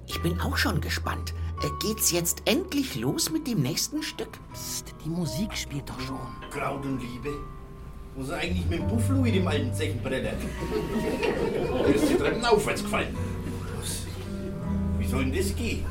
Ich 0.05 0.21
bin 0.21 0.39
auch 0.39 0.55
schon 0.55 0.79
gespannt. 0.79 1.33
Äh, 1.61 1.67
geht's 1.85 2.11
jetzt 2.11 2.43
endlich 2.45 2.95
los 2.95 3.29
mit 3.29 3.47
dem 3.47 3.61
nächsten 3.61 4.03
Stück? 4.03 4.39
Psst, 4.53 4.93
die 5.03 5.09
Musik 5.09 5.55
spielt 5.55 5.89
doch 5.89 5.99
schon. 5.99 6.19
Kraut 6.51 6.85
und 6.85 6.99
Liebe. 7.01 7.29
Wo 8.15 8.23
ist 8.23 8.29
er 8.29 8.37
eigentlich 8.37 8.65
mit 8.67 8.79
dem 8.79 8.87
Buffalo 8.87 9.25
in 9.25 9.33
dem 9.33 9.47
alten 9.47 9.73
Zechenbretter? 9.73 10.31
Da 10.31 11.85
ist 11.93 12.09
die 12.09 12.15
Treppen 12.15 12.45
aufwärts 12.45 12.83
gefallen. 12.83 13.15
Wie 15.07 15.11
soll 15.11 15.23
denn 15.23 15.35
das 15.37 15.55
gehen? 15.55 15.85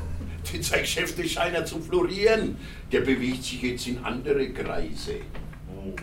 Denn 0.53 0.63
sein 0.63 0.81
Geschäft 0.81 1.31
scheint 1.31 1.55
ja 1.55 1.65
zu 1.65 1.81
florieren. 1.81 2.59
Der 2.93 3.01
bewegt 3.01 3.45
sich 3.45 3.63
jetzt 3.63 3.87
in 3.87 3.97
andere 4.05 4.51
Kreise. 4.51 5.15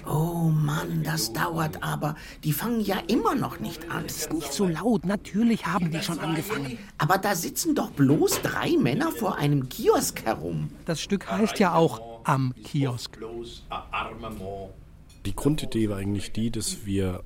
Oh 0.08 0.50
Mann, 0.50 1.04
das 1.04 1.32
dauert 1.32 1.84
aber. 1.84 2.16
Die 2.44 2.54
fangen 2.54 2.82
ja 2.82 2.98
immer 3.08 3.36
noch 3.36 3.60
nicht 3.60 3.92
an. 3.92 4.06
Ist 4.06 4.34
nicht 4.34 4.52
so 4.52 4.68
laut. 4.68 5.06
Natürlich 5.06 5.68
haben 5.68 5.92
die 5.92 6.02
schon 6.02 6.20
angefangen. 6.20 6.80
Aber 6.98 7.20
da 7.20 7.36
sitzen 7.36 7.76
doch 7.76 7.92
bloß 7.92 8.42
drei 8.42 8.78
Männer 8.78 9.12
vor 9.12 9.38
einem 9.38 9.70
Kiosk 9.70 10.26
herum. 10.26 10.72
Das 10.86 11.00
Stück 11.00 11.30
heißt 11.30 11.60
ja 11.60 11.76
auch 11.76 12.02
am 12.24 12.56
Kiosk. 12.64 13.20
Die 15.28 15.36
Grundidee 15.36 15.88
war 15.88 15.98
eigentlich 15.98 16.32
die, 16.32 16.50
dass 16.50 16.88
wir 16.88 17.24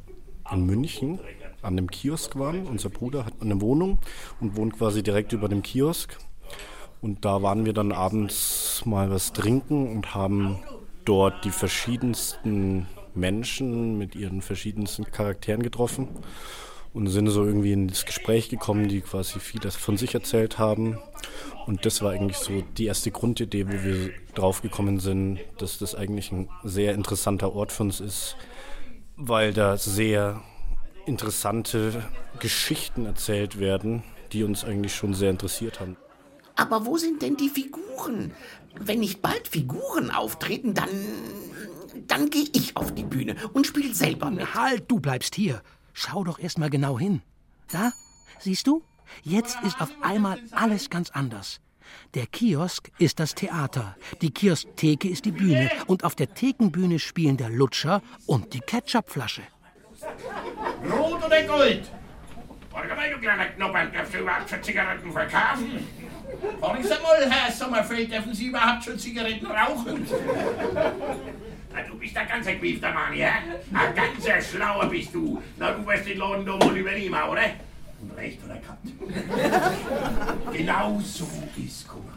in 0.52 0.66
München 0.66 1.20
an 1.62 1.76
dem 1.76 1.90
Kiosk 1.90 2.38
waren. 2.38 2.66
Unser 2.68 2.90
Bruder 2.90 3.26
hat 3.26 3.34
eine 3.42 3.62
Wohnung 3.62 4.00
und 4.40 4.56
wohnt 4.56 4.78
quasi 4.78 5.04
direkt 5.04 5.34
über 5.34 5.50
dem 5.50 5.64
Kiosk. 5.64 6.18
Und 7.02 7.26
da 7.26 7.42
waren 7.42 7.66
wir 7.66 7.74
dann 7.74 7.92
abends 7.92 8.82
mal 8.86 9.10
was 9.10 9.34
trinken 9.34 9.96
und 9.96 10.16
haben 10.16 10.60
dort 11.06 11.46
die 11.46 11.52
verschiedensten 11.52 12.88
Menschen 13.14 13.98
mit 13.98 14.16
ihren 14.16 14.42
verschiedensten 14.42 15.06
Charakteren 15.12 15.64
getroffen 15.64 16.08
und 16.94 17.08
sind 17.08 17.28
so 17.28 17.46
irgendwie 17.46 17.74
ins 17.74 18.06
Gespräch 18.06 18.50
gekommen, 18.50 18.88
die 18.88 19.02
quasi 19.02 19.40
vieles 19.40 19.76
von 19.76 19.98
sich 19.98 20.14
erzählt 20.14 20.58
haben. 20.58 20.98
Und 21.66 21.86
das 21.86 22.02
war 22.02 22.12
eigentlich 22.12 22.38
so 22.38 22.64
die 22.78 22.86
erste 22.86 23.12
Grundidee, 23.12 23.68
wo 23.68 23.84
wir 23.84 24.12
drauf 24.34 24.62
gekommen 24.62 25.00
sind, 25.00 25.40
dass 25.58 25.78
das 25.78 25.96
eigentlich 25.96 26.32
ein 26.32 26.50
sehr 26.64 26.94
interessanter 26.94 27.54
Ort 27.54 27.72
für 27.72 27.84
uns 27.84 28.00
ist, 28.00 28.38
weil 29.16 29.54
da 29.54 29.78
sehr 29.78 30.42
interessante 31.08 32.04
Geschichten 32.40 33.06
erzählt 33.06 33.60
werden, 33.60 34.04
die 34.32 34.44
uns 34.44 34.64
eigentlich 34.64 34.96
schon 34.96 35.14
sehr 35.14 35.32
interessiert 35.32 35.80
haben. 35.80 35.98
Aber 36.56 36.86
wo 36.86 36.98
sind 36.98 37.22
denn 37.22 37.38
die 37.38 37.50
Figuren? 37.50 38.34
Wenn 38.80 39.00
nicht 39.00 39.22
bald 39.22 39.48
Figuren 39.48 40.12
auftreten, 40.12 40.74
dann. 40.74 40.90
dann 42.08 42.30
gehe 42.30 42.48
ich 42.54 42.76
auf 42.76 42.94
die 42.94 43.04
Bühne 43.04 43.36
und 43.54 43.66
spiele 43.66 43.94
selber 43.94 44.30
mit. 44.30 44.54
Halt, 44.54 44.86
du 44.90 45.00
bleibst 45.00 45.36
hier. 45.36 45.62
Schau 45.94 46.24
doch 46.24 46.40
erst 46.40 46.58
mal 46.58 46.70
genau 46.70 47.00
hin. 47.00 47.22
Da, 47.72 47.92
siehst 48.40 48.68
du? 48.68 48.84
Jetzt 49.24 49.58
ist 49.64 49.82
auf 49.82 49.90
einmal 50.02 50.40
alles 50.52 50.90
ganz 50.90 51.10
anders. 51.12 51.60
Der 52.14 52.28
Kiosk 52.28 52.92
ist 53.00 53.20
das 53.20 53.34
Theater, 53.34 53.96
die 54.22 54.32
Kiosktheke 54.32 55.08
ist 55.08 55.24
die 55.24 55.32
Bühne 55.32 55.72
und 55.88 56.04
auf 56.04 56.16
der 56.16 56.34
Thekenbühne 56.34 57.00
spielen 57.00 57.38
der 57.38 57.50
Lutscher 57.50 58.02
und 58.26 58.54
die 58.54 58.60
Ketchupflasche. 58.60 59.44
Rot 60.84 61.24
oder 61.24 61.44
Gold? 61.44 61.90
Warte 62.72 62.96
mal, 62.96 63.10
du 63.10 63.18
kleiner 63.18 63.46
Knoppern, 63.46 63.92
darfst 63.92 64.14
du 64.14 64.20
überhaupt 64.20 64.50
schon 64.50 64.62
Zigaretten 64.62 65.12
verkaufen? 65.12 65.88
Fahren 66.60 66.84
Sie 66.84 66.90
mal, 66.90 67.30
Herr 67.30 67.52
Sommerfeld, 67.52 68.12
dürfen 68.12 68.34
Sie 68.34 68.48
überhaupt 68.48 68.84
schon 68.84 69.00
Zigaretten 69.00 69.48
rauchen? 69.48 70.06
Na, 71.74 71.82
du 71.82 71.98
bist 71.98 72.16
ein 72.18 72.28
ganz 72.28 72.46
gewiefter 72.46 72.92
Mann, 72.92 73.16
ja? 73.16 73.34
Ein 73.74 73.96
ganz 73.96 74.48
schlauer 74.48 74.86
bist 74.88 75.14
du. 75.14 75.42
Na, 75.58 75.72
du 75.72 75.86
wirst 75.88 76.06
den 76.06 76.18
Laden 76.18 76.46
da 76.46 76.58
mal 76.58 76.78
übernehmen, 76.78 77.24
oder? 77.24 77.42
Und 78.00 78.16
recht 78.16 78.40
hat 78.44 78.50
er 78.50 78.60
gehabt. 78.60 80.54
genau 80.54 81.00
so 81.04 81.28
ist 81.58 81.88
Kummer. 81.88 82.14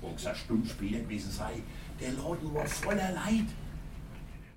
Wo 0.00 0.14
es 0.16 0.26
eine 0.26 0.36
Stunde 0.36 0.68
später 0.68 1.00
gewesen 1.00 1.30
sei, 1.30 1.62
der 2.00 2.12
Laden 2.12 2.54
war 2.54 2.66
voller 2.66 3.12
Leid 3.12 3.48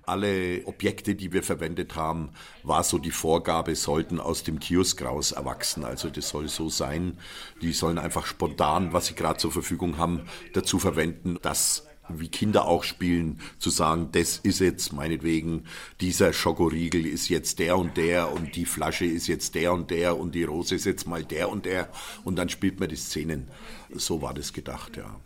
alle 0.04 0.66
Objekte, 0.66 1.14
die 1.14 1.32
wir 1.32 1.42
verwendet 1.42 1.94
haben, 1.94 2.30
war 2.62 2.82
so 2.84 2.98
die 2.98 3.10
Vorgabe, 3.10 3.74
sollten 3.76 4.20
aus 4.20 4.42
dem 4.42 4.58
Kiosk 4.58 5.02
raus 5.02 5.32
erwachsen. 5.32 5.84
Also 5.84 6.10
das 6.10 6.28
soll 6.28 6.48
so 6.48 6.68
sein. 6.68 7.18
Die 7.60 7.72
sollen 7.72 7.98
einfach 7.98 8.26
spontan, 8.26 8.92
was 8.92 9.06
sie 9.06 9.14
gerade 9.14 9.38
zur 9.38 9.52
Verfügung 9.52 9.98
haben, 9.98 10.22
dazu 10.52 10.78
verwenden, 10.78 11.38
dass 11.42 11.86
wie 12.08 12.28
Kinder 12.28 12.66
auch 12.66 12.82
spielen, 12.82 13.40
zu 13.58 13.70
sagen, 13.70 14.08
das 14.12 14.38
ist 14.38 14.58
jetzt 14.58 14.92
meinetwegen, 14.92 15.64
dieser 16.00 16.32
Schokoriegel 16.32 17.06
ist 17.06 17.28
jetzt 17.28 17.58
der 17.58 17.78
und 17.78 17.96
der 17.96 18.32
und 18.32 18.56
die 18.56 18.66
Flasche 18.66 19.04
ist 19.04 19.28
jetzt 19.28 19.54
der 19.54 19.72
und 19.72 19.90
der 19.90 20.18
und 20.18 20.34
die 20.34 20.44
Rose 20.44 20.74
ist 20.74 20.84
jetzt 20.84 21.06
mal 21.06 21.24
der 21.24 21.48
und 21.48 21.64
der 21.64 21.88
und 22.24 22.36
dann 22.36 22.48
spielt 22.48 22.80
man 22.80 22.88
die 22.88 22.96
Szenen. 22.96 23.48
So 23.94 24.20
war 24.20 24.34
das 24.34 24.52
gedacht, 24.52 24.96
ja. 24.96 25.16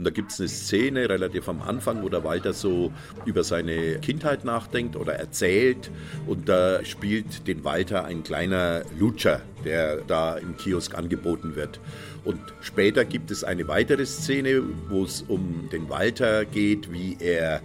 Und 0.00 0.04
da 0.04 0.10
gibt 0.12 0.32
es 0.32 0.40
eine 0.40 0.48
Szene 0.48 1.10
relativ 1.10 1.46
am 1.46 1.60
Anfang, 1.60 2.02
wo 2.02 2.08
der 2.08 2.24
Walter 2.24 2.54
so 2.54 2.90
über 3.26 3.44
seine 3.44 3.98
Kindheit 3.98 4.46
nachdenkt 4.46 4.96
oder 4.96 5.16
erzählt. 5.16 5.90
Und 6.26 6.48
da 6.48 6.82
spielt 6.86 7.46
den 7.46 7.64
Walter 7.64 8.06
ein 8.06 8.22
kleiner 8.22 8.80
Lutscher, 8.98 9.42
der 9.62 9.98
da 9.98 10.38
im 10.38 10.56
Kiosk 10.56 10.96
angeboten 10.96 11.54
wird. 11.54 11.80
Und 12.24 12.40
später 12.62 13.04
gibt 13.04 13.30
es 13.30 13.44
eine 13.44 13.68
weitere 13.68 14.06
Szene, 14.06 14.62
wo 14.88 15.04
es 15.04 15.20
um 15.20 15.68
den 15.70 15.90
Walter 15.90 16.46
geht, 16.46 16.90
wie 16.90 17.18
er 17.20 17.60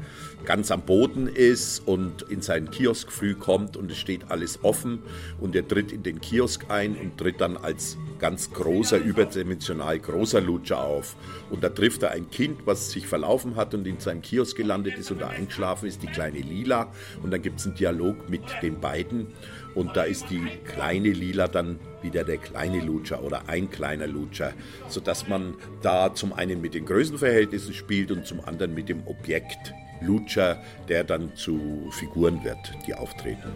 ganz 0.45 0.71
am 0.71 0.81
Boden 0.81 1.27
ist 1.27 1.79
und 1.87 2.21
in 2.23 2.41
seinen 2.41 2.69
Kiosk 2.69 3.11
früh 3.11 3.33
kommt 3.33 3.75
und 3.75 3.91
es 3.91 3.97
steht 3.97 4.29
alles 4.29 4.63
offen 4.63 4.99
und 5.41 5.55
er 5.55 5.67
tritt 5.67 5.91
in 5.91 6.03
den 6.03 6.21
Kiosk 6.21 6.65
ein 6.69 6.95
und 6.95 7.17
tritt 7.17 7.41
dann 7.41 7.57
als 7.57 7.97
ganz 8.19 8.51
großer, 8.51 8.97
überdimensional 8.97 9.99
großer 9.99 10.41
Lutscher 10.41 10.79
auf. 10.83 11.15
Und 11.49 11.63
da 11.63 11.69
trifft 11.69 12.03
er 12.03 12.11
ein 12.11 12.24
Kind, 12.29 12.65
was 12.65 12.91
sich 12.91 13.07
verlaufen 13.07 13.55
hat 13.55 13.73
und 13.73 13.85
in 13.87 13.99
seinem 13.99 14.21
Kiosk 14.21 14.57
gelandet 14.57 14.97
ist 14.97 15.11
und 15.11 15.21
da 15.21 15.29
eingeschlafen 15.29 15.87
ist, 15.87 16.03
die 16.03 16.07
kleine 16.07 16.39
Lila. 16.39 16.91
Und 17.23 17.31
dann 17.31 17.41
gibt 17.41 17.59
es 17.59 17.65
einen 17.65 17.75
Dialog 17.75 18.29
mit 18.29 18.43
den 18.61 18.79
beiden 18.79 19.27
und 19.73 19.95
da 19.95 20.03
ist 20.03 20.29
die 20.29 20.41
kleine 20.65 21.09
Lila 21.09 21.47
dann 21.47 21.79
wieder 22.01 22.23
der 22.23 22.37
kleine 22.37 22.79
Lutscher 22.79 23.23
oder 23.23 23.47
ein 23.47 23.69
kleiner 23.69 24.07
Lutscher, 24.07 24.53
sodass 24.87 25.27
man 25.27 25.55
da 25.81 26.13
zum 26.13 26.33
einen 26.33 26.61
mit 26.61 26.73
den 26.73 26.85
Größenverhältnissen 26.85 27.73
spielt 27.73 28.11
und 28.11 28.25
zum 28.25 28.39
anderen 28.43 28.73
mit 28.73 28.89
dem 28.89 29.05
Objekt 29.07 29.73
Lutscher, 30.01 30.61
der 30.87 31.03
dann 31.03 31.35
zu 31.35 31.89
Figuren 31.91 32.43
wird, 32.43 32.57
die 32.87 32.93
auftreten. 32.93 33.51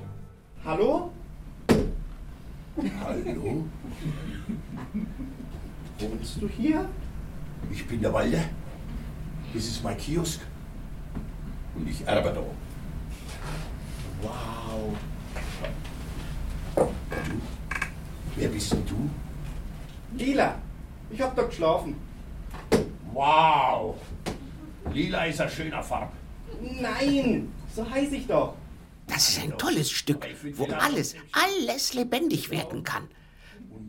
Hallo? 0.66 1.12
Hallo? 3.04 3.66
Wohnst 6.00 6.42
du 6.42 6.48
hier? 6.48 6.86
Ich 7.72 7.86
bin 7.88 8.01
der 8.01 8.13
Walder. 8.13 8.44
Das 9.54 9.66
ist 9.66 9.84
mein 9.84 9.98
Kiosk. 9.98 10.42
Und 11.75 11.88
ich 11.88 12.06
erbe 12.06 12.30
da. 12.34 12.42
Wow. 14.22 14.96
Du? 16.75 17.42
Wer 18.36 18.50
bist 18.50 18.72
denn 18.74 18.86
du? 18.86 19.10
Lila. 20.18 20.60
Ich 21.12 21.22
hab 21.22 21.36
da 21.36 21.44
geschlafen. 21.44 21.96
Wow. 23.13 23.96
Lila 24.94 25.25
ist 25.25 25.42
ein 25.42 25.50
schöner 25.50 25.84
Farb. 25.84 26.12
Nein, 26.62 27.51
so 27.75 27.89
heiß 27.89 28.12
ich 28.12 28.28
doch. 28.28 28.56
Das 29.08 29.30
ist 29.30 29.42
ein 29.42 29.58
tolles 29.58 29.89
Stück, 29.89 30.25
wo 30.56 30.66
alles, 30.66 31.16
alles 31.32 31.94
lebendig 31.94 32.51
werden 32.51 32.84
kann. 32.84 33.08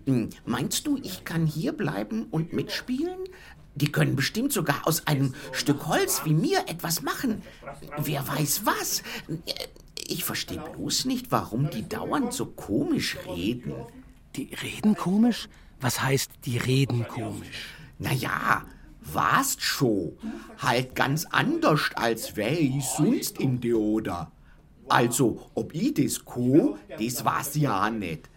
Hm, 0.06 0.30
Meinst 0.46 0.86
du, 0.86 0.96
ich 1.02 1.24
kann 1.24 1.46
hier 1.46 1.72
bleiben 1.72 2.24
und 2.30 2.52
mitspielen? 2.52 3.18
Die 3.74 3.92
können 3.92 4.16
bestimmt 4.16 4.52
sogar 4.52 4.86
aus 4.86 5.06
einem 5.06 5.34
Stück 5.52 5.86
Holz 5.86 6.22
wie 6.24 6.34
mir 6.34 6.60
etwas 6.66 7.02
machen. 7.02 7.42
Wer 7.98 8.26
weiß 8.26 8.62
was. 8.64 9.02
Ich 9.96 10.24
verstehe 10.24 10.62
bloß 10.76 11.04
nicht, 11.04 11.30
warum 11.30 11.70
die 11.70 11.88
dauernd 11.88 12.32
so 12.32 12.46
komisch 12.46 13.16
reden. 13.26 13.74
Die 14.36 14.50
reden 14.62 14.96
komisch? 14.96 15.48
Was 15.80 16.02
heißt, 16.02 16.30
die 16.44 16.58
reden 16.58 17.06
komisch? 17.06 17.74
Naja, 17.98 18.64
warst 19.00 19.62
scho. 19.62 20.16
Halt 20.58 20.94
ganz 20.94 21.26
anders, 21.26 21.90
als 21.94 22.36
wär 22.36 22.58
ich 22.58 22.84
sonst 22.84 23.38
in 23.38 23.60
de 23.60 23.74
Oder. 23.74 24.32
Also, 24.88 25.50
ob 25.54 25.74
ich 25.74 25.94
das 25.94 26.24
ko, 26.24 26.76
das 26.98 27.24
war's 27.24 27.54
ja 27.54 27.90
nicht. 27.90 28.29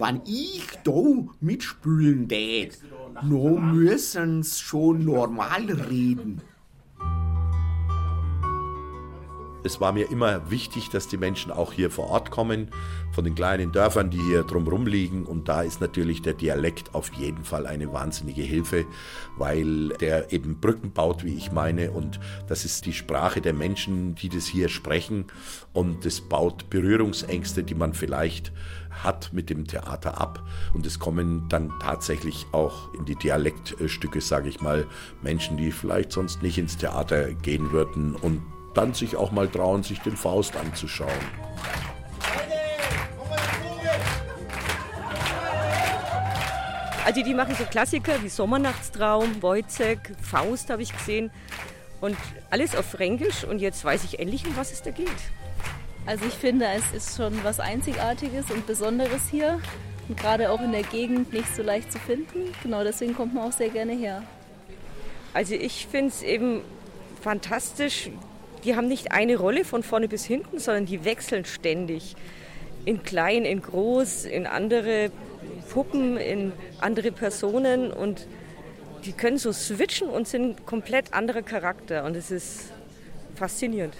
Wann 0.00 0.22
ich 0.24 0.66
do 0.82 1.28
mitspülen 1.40 2.26
tät, 2.26 2.78
no 3.22 3.58
müssen's 3.58 4.58
schon 4.58 5.04
normal 5.04 5.66
reden. 5.66 6.40
Es 9.62 9.80
war 9.80 9.92
mir 9.92 10.10
immer 10.10 10.50
wichtig, 10.50 10.88
dass 10.90 11.08
die 11.08 11.16
Menschen 11.16 11.52
auch 11.52 11.72
hier 11.72 11.90
vor 11.90 12.08
Ort 12.08 12.30
kommen, 12.30 12.68
von 13.12 13.24
den 13.24 13.34
kleinen 13.34 13.72
Dörfern, 13.72 14.10
die 14.10 14.20
hier 14.20 14.42
drumherum 14.42 14.86
liegen. 14.86 15.26
Und 15.26 15.48
da 15.48 15.62
ist 15.62 15.80
natürlich 15.80 16.22
der 16.22 16.34
Dialekt 16.34 16.94
auf 16.94 17.12
jeden 17.14 17.44
Fall 17.44 17.66
eine 17.66 17.92
wahnsinnige 17.92 18.42
Hilfe, 18.42 18.86
weil 19.36 19.88
der 20.00 20.32
eben 20.32 20.60
Brücken 20.60 20.92
baut, 20.92 21.24
wie 21.24 21.34
ich 21.34 21.52
meine. 21.52 21.90
Und 21.90 22.20
das 22.48 22.64
ist 22.64 22.86
die 22.86 22.92
Sprache 22.92 23.40
der 23.40 23.52
Menschen, 23.52 24.14
die 24.14 24.28
das 24.28 24.46
hier 24.46 24.68
sprechen. 24.68 25.26
Und 25.72 26.06
es 26.06 26.20
baut 26.20 26.70
Berührungsängste, 26.70 27.62
die 27.62 27.74
man 27.74 27.94
vielleicht 27.94 28.52
hat 28.90 29.32
mit 29.32 29.50
dem 29.50 29.66
Theater 29.66 30.20
ab. 30.20 30.42
Und 30.74 30.86
es 30.86 30.98
kommen 30.98 31.48
dann 31.48 31.72
tatsächlich 31.80 32.46
auch 32.52 32.92
in 32.94 33.04
die 33.04 33.14
Dialektstücke, 33.14 34.20
sage 34.20 34.48
ich 34.48 34.60
mal, 34.60 34.86
Menschen, 35.22 35.56
die 35.56 35.72
vielleicht 35.72 36.12
sonst 36.12 36.42
nicht 36.42 36.58
ins 36.58 36.76
Theater 36.76 37.32
gehen 37.34 37.72
würden 37.72 38.14
und 38.14 38.42
dann 38.74 38.94
sich 38.94 39.16
auch 39.16 39.32
mal 39.32 39.48
trauen, 39.48 39.82
sich 39.82 40.00
den 40.00 40.16
Faust 40.16 40.56
anzuschauen. 40.56 41.10
Also 47.04 47.22
die 47.22 47.34
machen 47.34 47.54
so 47.56 47.64
Klassiker 47.64 48.22
wie 48.22 48.28
Sommernachtstraum, 48.28 49.42
Wojzeck, 49.42 50.12
Faust 50.22 50.70
habe 50.70 50.82
ich 50.82 50.96
gesehen 50.96 51.30
und 52.00 52.16
alles 52.50 52.76
auf 52.76 52.86
Fränkisch 52.86 53.42
und 53.44 53.58
jetzt 53.58 53.84
weiß 53.84 54.04
ich 54.04 54.20
endlich, 54.20 54.46
um 54.46 54.56
was 54.56 54.70
es 54.70 54.82
da 54.82 54.90
geht. 54.90 55.08
Also 56.06 56.24
ich 56.26 56.34
finde, 56.34 56.66
es 56.66 56.92
ist 56.92 57.16
schon 57.16 57.42
was 57.42 57.58
Einzigartiges 57.58 58.50
und 58.50 58.66
Besonderes 58.66 59.22
hier 59.30 59.60
und 60.08 60.18
gerade 60.18 60.50
auch 60.50 60.60
in 60.60 60.72
der 60.72 60.82
Gegend 60.82 61.32
nicht 61.32 61.54
so 61.54 61.62
leicht 61.62 61.90
zu 61.90 61.98
finden. 61.98 62.52
Genau 62.62 62.84
deswegen 62.84 63.14
kommt 63.14 63.34
man 63.34 63.48
auch 63.48 63.52
sehr 63.52 63.70
gerne 63.70 63.92
her. 63.92 64.22
Also 65.34 65.54
ich 65.54 65.86
finde 65.86 66.08
es 66.08 66.22
eben 66.22 66.60
fantastisch, 67.22 68.10
die 68.64 68.76
haben 68.76 68.88
nicht 68.88 69.12
eine 69.12 69.36
Rolle 69.36 69.64
von 69.64 69.82
vorne 69.82 70.08
bis 70.08 70.24
hinten, 70.24 70.58
sondern 70.58 70.86
die 70.86 71.04
wechseln 71.04 71.44
ständig. 71.44 72.16
In 72.84 73.02
klein, 73.02 73.44
in 73.44 73.60
groß, 73.60 74.24
in 74.24 74.46
andere 74.46 75.10
Puppen, 75.70 76.16
in 76.16 76.52
andere 76.80 77.12
Personen 77.12 77.92
und 77.92 78.26
die 79.04 79.12
können 79.12 79.38
so 79.38 79.52
switchen 79.52 80.08
und 80.08 80.28
sind 80.28 80.66
komplett 80.66 81.12
anderer 81.12 81.42
Charakter 81.42 82.04
und 82.04 82.16
es 82.16 82.30
ist 82.30 82.72
faszinierend. 83.34 83.94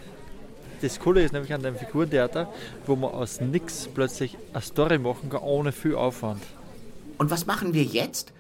Das 0.83 0.99
Coole 0.99 1.23
ist 1.23 1.33
nämlich 1.33 1.53
an 1.53 1.63
dem 1.63 1.77
Figurentheater, 1.77 2.53
wo 2.87 2.97
man 2.97 3.11
aus 3.11 3.41
nichts 3.41 3.89
plötzlich 3.93 4.37
eine 4.53 4.63
Story 4.63 4.99
machen 4.99 5.29
kann, 5.29 5.43
ohne 5.43 5.73
viel 5.73 5.95
Aufwand. 5.95 6.43
Und 7.19 7.31
was 7.31 7.47
machen 7.47 7.75
wir 7.75 7.83
jetzt? 7.83 8.33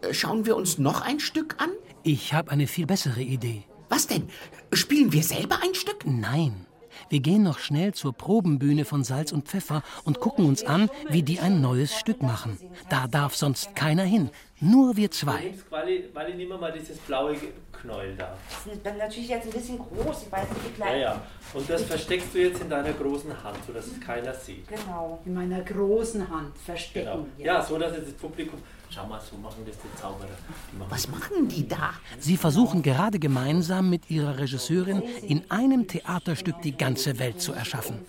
Äh, 0.00 0.14
schauen 0.14 0.46
wir 0.46 0.56
uns 0.56 0.78
noch 0.78 1.00
ein 1.00 1.18
Stück 1.18 1.56
an? 1.58 1.70
Ich 2.04 2.32
habe 2.34 2.50
eine 2.52 2.68
viel 2.68 2.86
bessere 2.86 3.20
Idee. 3.20 3.64
Was 3.92 4.06
denn? 4.06 4.26
Spielen 4.72 5.12
wir 5.12 5.22
selber 5.22 5.58
ein 5.62 5.74
Stück? 5.74 6.06
Nein. 6.06 6.64
Wir 7.10 7.20
gehen 7.20 7.42
noch 7.42 7.58
schnell 7.58 7.92
zur 7.92 8.14
Probenbühne 8.14 8.86
von 8.86 9.04
Salz 9.04 9.32
und 9.32 9.48
Pfeffer 9.48 9.82
und 10.04 10.18
gucken 10.18 10.46
uns 10.46 10.64
an, 10.64 10.88
wie 11.10 11.22
die 11.22 11.40
ein 11.40 11.60
neues 11.60 11.94
Stück 11.94 12.22
machen. 12.22 12.58
Da 12.88 13.06
darf 13.06 13.36
sonst 13.36 13.76
keiner 13.76 14.04
hin. 14.04 14.30
Nur 14.60 14.96
wir 14.96 15.10
zwei. 15.10 15.52
Wally, 15.68 16.08
Wally, 16.14 16.36
nimm 16.36 16.48
mal 16.58 16.72
dieses 16.72 16.96
blaue 17.00 17.36
Knäuel 17.70 18.16
da. 18.16 18.34
Das 18.64 18.74
ist 18.74 18.82
natürlich 18.82 19.28
jetzt 19.28 19.44
ein 19.48 19.52
bisschen 19.52 19.78
groß. 19.78 20.22
Ich 20.22 20.32
weiß 20.32 20.48
nicht, 20.48 20.64
wie 20.64 20.74
klein. 20.74 20.92
Ja, 20.94 20.98
ja. 21.12 21.22
Und 21.52 21.68
das 21.68 21.82
versteckst 21.82 22.32
du 22.32 22.38
jetzt 22.38 22.62
in 22.62 22.70
deiner 22.70 22.94
großen 22.94 23.44
Hand, 23.44 23.58
sodass 23.66 23.88
es 23.88 24.00
keiner 24.00 24.32
sieht. 24.32 24.66
Genau. 24.68 25.20
In 25.26 25.34
meiner 25.34 25.60
großen 25.60 26.30
Hand 26.30 26.56
verstecken. 26.56 27.26
Genau. 27.36 27.46
Ja, 27.46 27.62
so 27.62 27.76
dass 27.76 27.92
es 27.92 28.06
das 28.06 28.14
Publikum. 28.14 28.58
Schau 28.94 29.06
mal, 29.06 29.20
so 29.20 29.38
machen 29.38 29.64
das 29.64 29.76
die 29.78 30.00
Zauberer. 30.00 30.28
Die 30.70 30.76
machen 30.76 30.90
Was 30.90 31.08
machen 31.08 31.48
die 31.48 31.66
da? 31.66 31.94
Sie 32.18 32.36
versuchen 32.36 32.82
gerade 32.82 33.18
gemeinsam 33.18 33.88
mit 33.88 34.10
ihrer 34.10 34.36
Regisseurin 34.38 35.00
in 35.26 35.50
einem 35.50 35.88
Theaterstück 35.88 36.60
die 36.60 36.76
ganze 36.76 37.18
Welt 37.18 37.40
zu 37.40 37.54
erschaffen. 37.54 38.04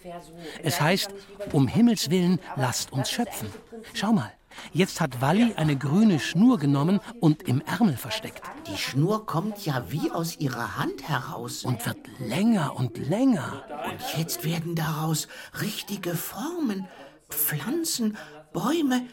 Es 0.62 0.82
heißt, 0.82 1.10
um 1.54 1.69
Himmels 1.69 2.10
Willen, 2.10 2.38
lasst 2.58 2.91
uns 2.91 3.10
schöpfen. 3.10 3.48
Schau 3.93 4.12
mal, 4.12 4.34
jetzt 4.74 5.00
hat 5.00 5.22
Walli 5.22 5.54
eine 5.56 5.78
grüne 5.78 6.19
Schnur 6.19 6.60
genommen 6.60 7.00
und 7.22 7.43
im 7.43 7.62
Ärmel 7.62 7.96
versteckt. 7.96 8.41
Die 8.67 8.78
Schnur 8.78 9.26
kommt 9.26 9.65
ja 9.65 9.86
wie 9.89 10.12
aus 10.12 10.36
ihrer 10.38 10.78
Hand 10.78 11.08
heraus. 11.08 11.63
Und 11.63 11.86
wird 11.86 12.00
länger 12.19 12.76
und 12.76 12.98
länger. 12.98 13.63
Und 13.89 14.19
jetzt 14.19 14.43
werden 14.43 14.76
daraus 14.76 15.30
richtige 15.62 16.13
Formen, 16.13 16.89
Pflanzen, 17.30 18.17
Bäume. 18.52 19.04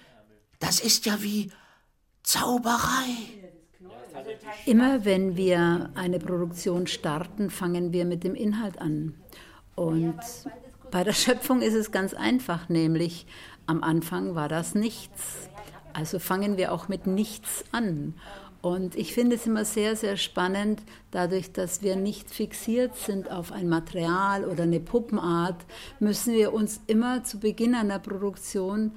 Das 0.59 0.81
ist 0.81 1.07
ja 1.07 1.23
wie 1.23 1.53
Zauberei. 2.31 3.17
Immer 4.65 5.05
wenn 5.05 5.37
wir 5.37 5.91
eine 5.97 6.21
Produktion 6.21 6.87
starten, 6.87 7.51
fangen 7.51 7.93
wir 7.93 8.05
mit 8.05 8.23
dem 8.23 8.37
Inhalt 8.37 8.81
an. 8.81 9.15
Und 9.75 10.21
bei 10.93 11.03
der 11.03 11.13
Schöpfung 11.13 11.61
ist 11.61 11.75
es 11.75 11.91
ganz 11.91 12.15
einfach, 12.15 12.69
nämlich 12.69 13.27
am 13.67 13.83
Anfang 13.83 14.37
war 14.37 14.49
das 14.49 14.77
nichts. 14.77 15.49
Also 15.93 16.21
fangen 16.21 16.57
wir 16.57 16.71
auch 16.71 16.87
mit 16.87 17.09
nichts 17.09 17.65
an. 17.73 18.15
Und 18.63 18.95
ich 18.95 19.13
finde 19.13 19.35
es 19.35 19.49
immer 19.49 19.65
sehr, 19.65 19.97
sehr 19.97 20.17
spannend, 20.17 20.83
dadurch, 21.11 21.51
dass 21.51 21.83
wir 21.83 21.97
nicht 21.97 22.31
fixiert 22.31 22.95
sind 22.95 23.29
auf 23.29 23.51
ein 23.51 23.69
Material 23.69 24.45
oder 24.45 24.63
eine 24.63 24.79
Puppenart, 24.79 25.65
müssen 25.99 26.35
wir 26.35 26.53
uns 26.53 26.81
immer 26.87 27.25
zu 27.25 27.41
Beginn 27.41 27.75
einer 27.75 27.99
Produktion 27.99 28.93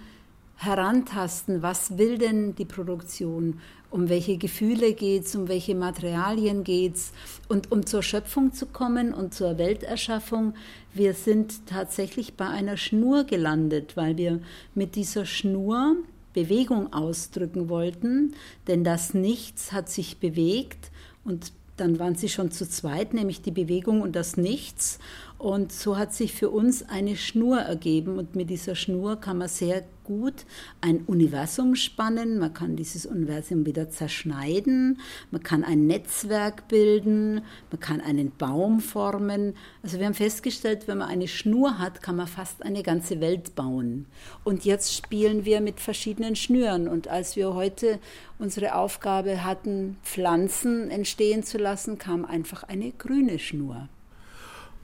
herantasten, 0.66 1.62
was 1.62 1.98
will 1.98 2.18
denn 2.18 2.56
die 2.56 2.66
Produktion, 2.66 3.60
um 3.90 4.10
welche 4.10 4.38
Gefühle 4.38 4.94
geht 4.94 5.26
es, 5.26 5.36
um 5.36 5.48
welche 5.48 5.76
Materialien 5.76 6.64
geht 6.64 6.96
es. 6.96 7.12
Und 7.48 7.72
um 7.72 7.86
zur 7.86 8.02
Schöpfung 8.02 8.54
zu 8.54 8.66
kommen 8.66 9.14
und 9.14 9.34
zur 9.34 9.58
Welterschaffung, 9.58 10.54
wir 10.94 11.14
sind 11.14 11.68
tatsächlich 11.68 12.34
bei 12.36 12.48
einer 12.48 12.78
Schnur 12.78 13.24
gelandet, 13.24 13.96
weil 13.96 14.18
wir 14.18 14.40
mit 14.74 14.96
dieser 14.96 15.26
Schnur 15.26 15.98
Bewegung 16.34 16.92
ausdrücken 16.92 17.70
wollten, 17.70 18.34
denn 18.68 18.84
das 18.84 19.14
Nichts 19.14 19.72
hat 19.72 19.90
sich 19.90 20.18
bewegt 20.18 20.90
und 21.24 21.52
dann 21.78 21.98
waren 21.98 22.16
sie 22.16 22.30
schon 22.30 22.52
zu 22.52 22.70
zweit, 22.70 23.14
nämlich 23.14 23.42
die 23.42 23.52
Bewegung 23.52 24.02
und 24.02 24.16
das 24.16 24.38
Nichts. 24.38 25.00
Und 25.40 25.72
so 25.72 25.98
hat 25.98 26.14
sich 26.14 26.34
für 26.34 26.50
uns 26.50 26.88
eine 26.88 27.16
Schnur 27.16 27.60
ergeben. 27.60 28.20
Und 28.20 28.36
mit 28.36 28.50
dieser 28.50 28.76
Schnur 28.76 29.16
kann 29.16 29.40
man 29.40 29.50
sehr 29.50 29.84
gut 30.04 30.46
ein 30.82 31.04
Universum 31.08 31.76
spannen. 31.76 32.40
Man 32.40 32.54
kann 32.54 32.76
dieses 32.76 33.06
Universum 33.06 33.66
wieder 33.66 33.90
zerschneiden. 33.90 35.00
Man 35.32 35.44
kann 35.44 35.64
ein 35.64 35.88
Netzwerk 35.88 36.68
bilden. 36.68 37.42
Man 37.72 37.80
kann 37.80 38.02
einen 38.02 38.32
Baum 38.38 38.80
formen. 38.80 39.56
Also 39.82 40.00
wir 40.00 40.06
haben 40.06 40.14
festgestellt, 40.14 40.88
wenn 40.88 40.98
man 40.98 41.10
eine 41.10 41.28
Schnur 41.28 41.80
hat, 41.80 42.02
kann 42.02 42.16
man 42.16 42.28
fast 42.28 42.64
eine 42.64 42.84
ganze 42.84 43.22
Welt 43.22 43.56
bauen. 43.56 44.06
Und 44.44 44.66
jetzt 44.66 44.94
spielen 44.94 45.46
wir 45.46 45.62
mit 45.62 45.80
verschiedenen 45.80 46.36
Schnüren. 46.36 46.88
Und 46.88 47.08
als 47.08 47.36
wir 47.36 47.54
heute 47.54 48.00
unsere 48.40 48.76
Aufgabe 48.76 49.44
hatten, 49.44 49.98
Pflanzen 50.04 50.90
entstehen 50.90 51.44
zu 51.44 51.58
lassen, 51.58 51.98
kam 51.98 52.26
einfach 52.26 52.64
eine 52.64 52.92
grüne 52.92 53.40
Schnur. 53.40 53.88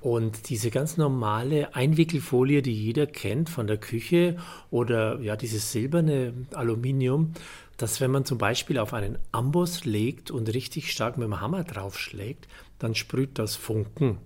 Und 0.01 0.49
diese 0.49 0.71
ganz 0.71 0.97
normale 0.97 1.75
Einwickelfolie, 1.75 2.61
die 2.61 2.73
jeder 2.73 3.05
kennt 3.05 3.49
von 3.49 3.67
der 3.67 3.77
Küche 3.77 4.37
oder 4.71 5.19
ja, 5.19 5.35
dieses 5.35 5.71
silberne 5.71 6.33
Aluminium, 6.53 7.33
dass 7.75 7.99
wenn 8.01 8.11
man 8.11 8.25
zum 8.25 8.37
Beispiel 8.37 8.77
auf 8.77 8.93
einen 8.93 9.17
Amboss 9.31 9.85
legt 9.85 10.31
und 10.31 10.53
richtig 10.53 10.91
stark 10.91 11.17
mit 11.17 11.25
dem 11.25 11.41
Hammer 11.41 11.63
draufschlägt, 11.63 12.47
dann 12.77 12.95
sprüht 12.95 13.39
das 13.39 13.55
Funken. 13.55 14.17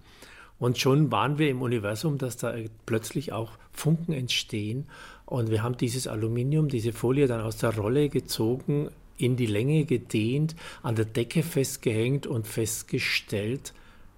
Und 0.59 0.77
schon 0.77 1.11
waren 1.11 1.39
wir 1.39 1.49
im 1.49 1.61
Universum, 1.61 2.17
dass 2.17 2.37
da 2.37 2.55
plötzlich 2.85 3.33
auch 3.33 3.51
Funken 3.71 4.13
entstehen. 4.13 4.85
Und 5.25 5.49
wir 5.49 5.63
haben 5.63 5.77
dieses 5.77 6.07
Aluminium, 6.07 6.69
diese 6.69 6.93
Folie 6.93 7.27
dann 7.27 7.41
aus 7.41 7.57
der 7.57 7.75
Rolle 7.75 8.09
gezogen, 8.09 8.89
in 9.17 9.35
die 9.35 9.45
Länge 9.45 9.85
gedehnt, 9.85 10.55
an 10.81 10.95
der 10.95 11.05
Decke 11.05 11.43
festgehängt 11.43 12.27
und 12.27 12.47
festgestellt, 12.47 13.73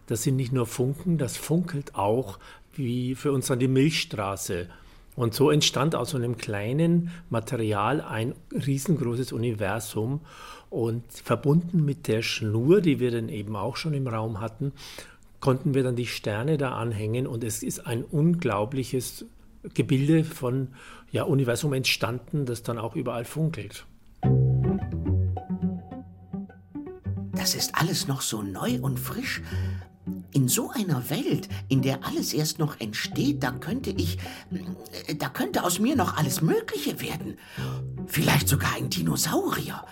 das 0.07 0.23
sind 0.23 0.35
nicht 0.35 0.53
nur 0.53 0.65
Funken, 0.65 1.17
das 1.17 1.37
funkelt 1.37 1.95
auch 1.95 2.39
wie 2.73 3.15
für 3.15 3.31
uns 3.31 3.49
an 3.51 3.59
die 3.59 3.67
Milchstraße. 3.67 4.67
Und 5.15 5.33
so 5.33 5.49
entstand 5.49 5.95
aus 5.95 6.09
so 6.09 6.17
einem 6.17 6.37
kleinen 6.37 7.11
Material 7.29 8.01
ein 8.01 8.35
riesengroßes 8.51 9.31
Universum 9.31 10.21
und 10.69 11.03
verbunden 11.09 11.85
mit 11.85 12.07
der 12.07 12.21
Schnur, 12.21 12.81
die 12.81 12.99
wir 12.99 13.11
dann 13.11 13.29
eben 13.29 13.55
auch 13.55 13.77
schon 13.77 13.93
im 13.93 14.07
Raum 14.07 14.41
hatten, 14.41 14.73
konnten 15.39 15.73
wir 15.73 15.83
dann 15.83 15.95
die 15.95 16.07
Sterne 16.07 16.57
da 16.57 16.71
anhängen 16.71 17.27
und 17.27 17.43
es 17.43 17.63
ist 17.63 17.87
ein 17.87 18.03
unglaubliches 18.03 19.25
Gebilde 19.73 20.23
von 20.23 20.69
ja, 21.11 21.23
Universum 21.23 21.73
entstanden, 21.73 22.45
das 22.45 22.63
dann 22.63 22.77
auch 22.77 22.95
überall 22.95 23.25
funkelt. 23.25 23.85
Das 27.33 27.55
ist 27.55 27.75
alles 27.75 28.07
noch 28.07 28.21
so 28.21 28.41
neu 28.41 28.79
und 28.81 28.99
frisch. 28.99 29.41
In 30.35 30.49
so 30.49 30.69
einer 30.69 31.09
Welt, 31.09 31.47
in 31.69 31.81
der 31.81 32.05
alles 32.05 32.33
erst 32.33 32.59
noch 32.59 32.81
entsteht, 32.81 33.41
da 33.41 33.51
könnte 33.51 33.91
ich, 33.91 34.17
da 35.17 35.29
könnte 35.29 35.63
aus 35.63 35.79
mir 35.79 35.95
noch 35.95 36.17
alles 36.17 36.41
Mögliche 36.41 36.99
werden. 36.99 37.37
Vielleicht 38.05 38.49
sogar 38.49 38.75
ein 38.75 38.89
Dinosaurier. 38.89 39.85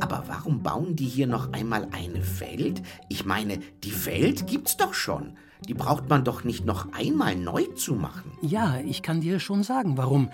Aber 0.00 0.24
warum 0.26 0.62
bauen 0.62 0.96
die 0.96 1.06
hier 1.06 1.26
noch 1.26 1.54
einmal 1.54 1.88
eine 1.92 2.40
Welt? 2.40 2.82
Ich 3.08 3.24
meine, 3.24 3.56
die 3.84 4.04
Welt 4.04 4.46
gibt's 4.46 4.76
doch 4.76 4.92
schon. 4.92 5.38
Die 5.66 5.72
braucht 5.72 6.10
man 6.10 6.24
doch 6.24 6.44
nicht 6.44 6.66
noch 6.66 6.92
einmal 6.92 7.34
neu 7.34 7.64
zu 7.68 7.94
machen. 7.94 8.32
Ja, 8.42 8.80
ich 8.80 9.00
kann 9.00 9.22
dir 9.22 9.40
schon 9.40 9.62
sagen, 9.62 9.96
warum. 9.96 10.28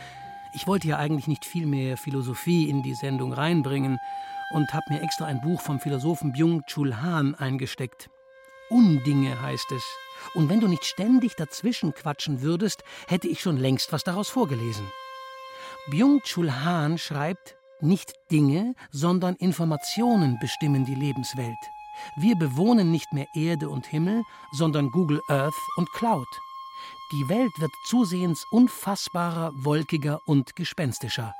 Ich 0.57 0.66
wollte 0.66 0.88
ja 0.88 0.97
eigentlich 0.97 1.29
nicht 1.29 1.45
viel 1.45 1.66
mehr 1.66 1.97
Philosophie 1.97 2.69
in 2.69 2.83
die 2.83 2.95
Sendung 2.95 3.33
reinbringen 3.33 4.01
und 4.51 4.75
habe 4.75 4.87
mir 4.93 5.03
extra 5.03 5.27
ein 5.27 5.40
Buch 5.40 5.61
vom 5.61 5.79
Philosophen 5.79 6.33
Byung-Chul 6.33 7.01
Han 7.01 7.37
eingesteckt. 7.37 8.11
Undinge 8.70 9.40
heißt 9.40 9.72
es. 9.72 9.85
Und 10.35 10.48
wenn 10.48 10.61
du 10.61 10.68
nicht 10.68 10.85
ständig 10.85 11.35
dazwischen 11.37 11.94
quatschen 11.94 12.42
würdest, 12.42 12.83
hätte 13.09 13.28
ich 13.28 13.40
schon 13.40 13.56
längst 13.56 13.92
was 13.92 14.04
daraus 14.04 14.28
vorgelesen. 14.28 14.87
Byung-Chul 15.90 16.64
Han 16.64 16.98
schreibt, 16.98 17.56
nicht 17.80 18.12
Dinge, 18.30 18.74
sondern 18.90 19.35
Informationen 19.37 20.38
bestimmen 20.38 20.85
die 20.85 20.94
Lebenswelt. 20.94 21.56
Wir 22.16 22.37
bewohnen 22.37 22.90
nicht 22.90 23.12
mehr 23.12 23.26
Erde 23.35 23.68
und 23.68 23.87
Himmel, 23.87 24.22
sondern 24.52 24.90
Google 24.90 25.20
Earth 25.28 25.54
und 25.76 25.90
Cloud. 25.92 26.28
Die 27.12 27.28
Welt 27.28 27.52
wird 27.59 27.72
zusehends 27.87 28.44
unfassbarer, 28.50 29.52
wolkiger 29.54 30.20
und 30.26 30.54
gespenstischer. 30.54 31.35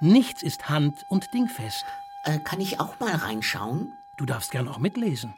Nichts 0.00 0.42
ist 0.42 0.68
hand- 0.68 1.04
und 1.10 1.26
dingfest. 1.34 1.84
Äh, 2.24 2.38
kann 2.38 2.60
ich 2.60 2.80
auch 2.80 2.98
mal 3.00 3.14
reinschauen? 3.14 3.92
Du 4.16 4.24
darfst 4.24 4.52
gern 4.52 4.68
auch 4.68 4.78
mitlesen. 4.78 5.34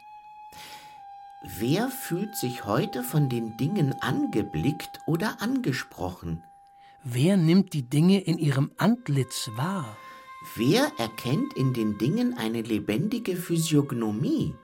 Wer 1.47 1.89
fühlt 1.89 2.35
sich 2.35 2.65
heute 2.65 3.03
von 3.03 3.29
den 3.29 3.55
Dingen 3.55 3.93
angeblickt 4.01 4.99
oder 5.05 5.43
angesprochen? 5.43 6.43
Wer 7.03 7.37
nimmt 7.37 7.73
die 7.73 7.87
Dinge 7.87 8.19
in 8.19 8.39
ihrem 8.39 8.71
Antlitz 8.77 9.51
wahr? 9.55 9.95
Wer 10.55 10.91
erkennt 10.97 11.53
in 11.53 11.73
den 11.73 11.99
Dingen 11.99 12.35
eine 12.35 12.63
lebendige 12.63 13.35
Physiognomie? 13.35 14.55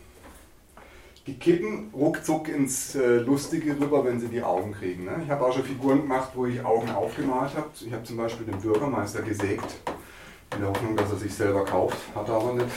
die 1.27 1.38
kippen 1.38 1.89
ruckzuck 1.93 2.47
ins 2.47 2.95
äh, 2.95 3.17
Lustige 3.17 3.79
rüber, 3.79 4.03
wenn 4.05 4.19
sie 4.19 4.27
die 4.27 4.41
Augen 4.41 4.71
kriegen. 4.71 5.05
Ne? 5.05 5.21
Ich 5.23 5.29
habe 5.29 5.45
auch 5.45 5.53
schon 5.53 5.63
Figuren 5.63 6.01
gemacht, 6.01 6.31
wo 6.34 6.45
ich 6.45 6.63
Augen 6.63 6.89
aufgemalt 6.89 7.55
habe. 7.55 7.69
Ich 7.86 7.91
habe 7.93 8.03
zum 8.03 8.17
Beispiel 8.17 8.45
den 8.45 8.60
Bürgermeister 8.60 9.21
gesägt, 9.21 9.81
in 10.53 10.61
der 10.61 10.69
Hoffnung, 10.69 10.95
dass 10.95 11.11
er 11.11 11.17
sich 11.17 11.33
selber 11.33 11.65
kauft. 11.65 11.97
Hat 12.15 12.27
er 12.27 12.35
aber 12.35 12.53
nicht. 12.53 12.67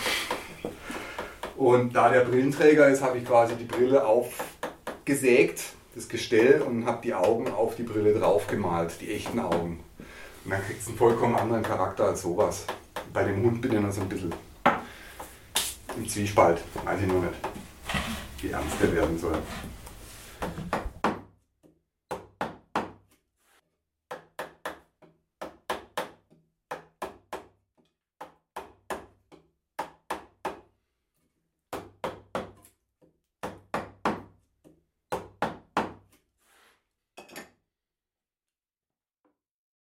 Und 1.56 1.94
da 1.94 2.08
der 2.08 2.20
Brillenträger 2.20 2.88
ist, 2.88 3.02
habe 3.02 3.18
ich 3.18 3.24
quasi 3.24 3.54
die 3.54 3.64
Brille 3.64 4.04
aufgesägt, 4.04 5.62
das 5.94 6.08
Gestell, 6.08 6.62
und 6.62 6.86
habe 6.86 7.00
die 7.02 7.14
Augen 7.14 7.48
auf 7.50 7.76
die 7.76 7.84
Brille 7.84 8.12
draufgemalt, 8.14 9.00
die 9.00 9.12
echten 9.14 9.38
Augen. 9.38 9.80
Und 10.44 10.50
dann 10.50 10.62
kriegt 10.62 10.82
es 10.82 10.88
einen 10.88 10.96
vollkommen 10.96 11.36
anderen 11.36 11.62
Charakter 11.62 12.06
als 12.06 12.22
sowas. 12.22 12.66
Bei 13.12 13.24
dem 13.24 13.42
Hund 13.42 13.62
bin 13.62 13.72
ich 13.72 13.80
noch 13.80 13.92
so 13.92 14.00
ein 14.00 14.08
bisschen 14.08 14.34
im 15.96 16.08
Zwiespalt. 16.08 16.60
Weiß 16.84 17.00
ich 17.00 17.06
nur 17.06 17.20
nicht, 17.20 17.34
wie 18.42 18.50
ernst 18.50 18.76
der 18.82 18.92
werden 18.92 19.18
soll. 19.18 19.38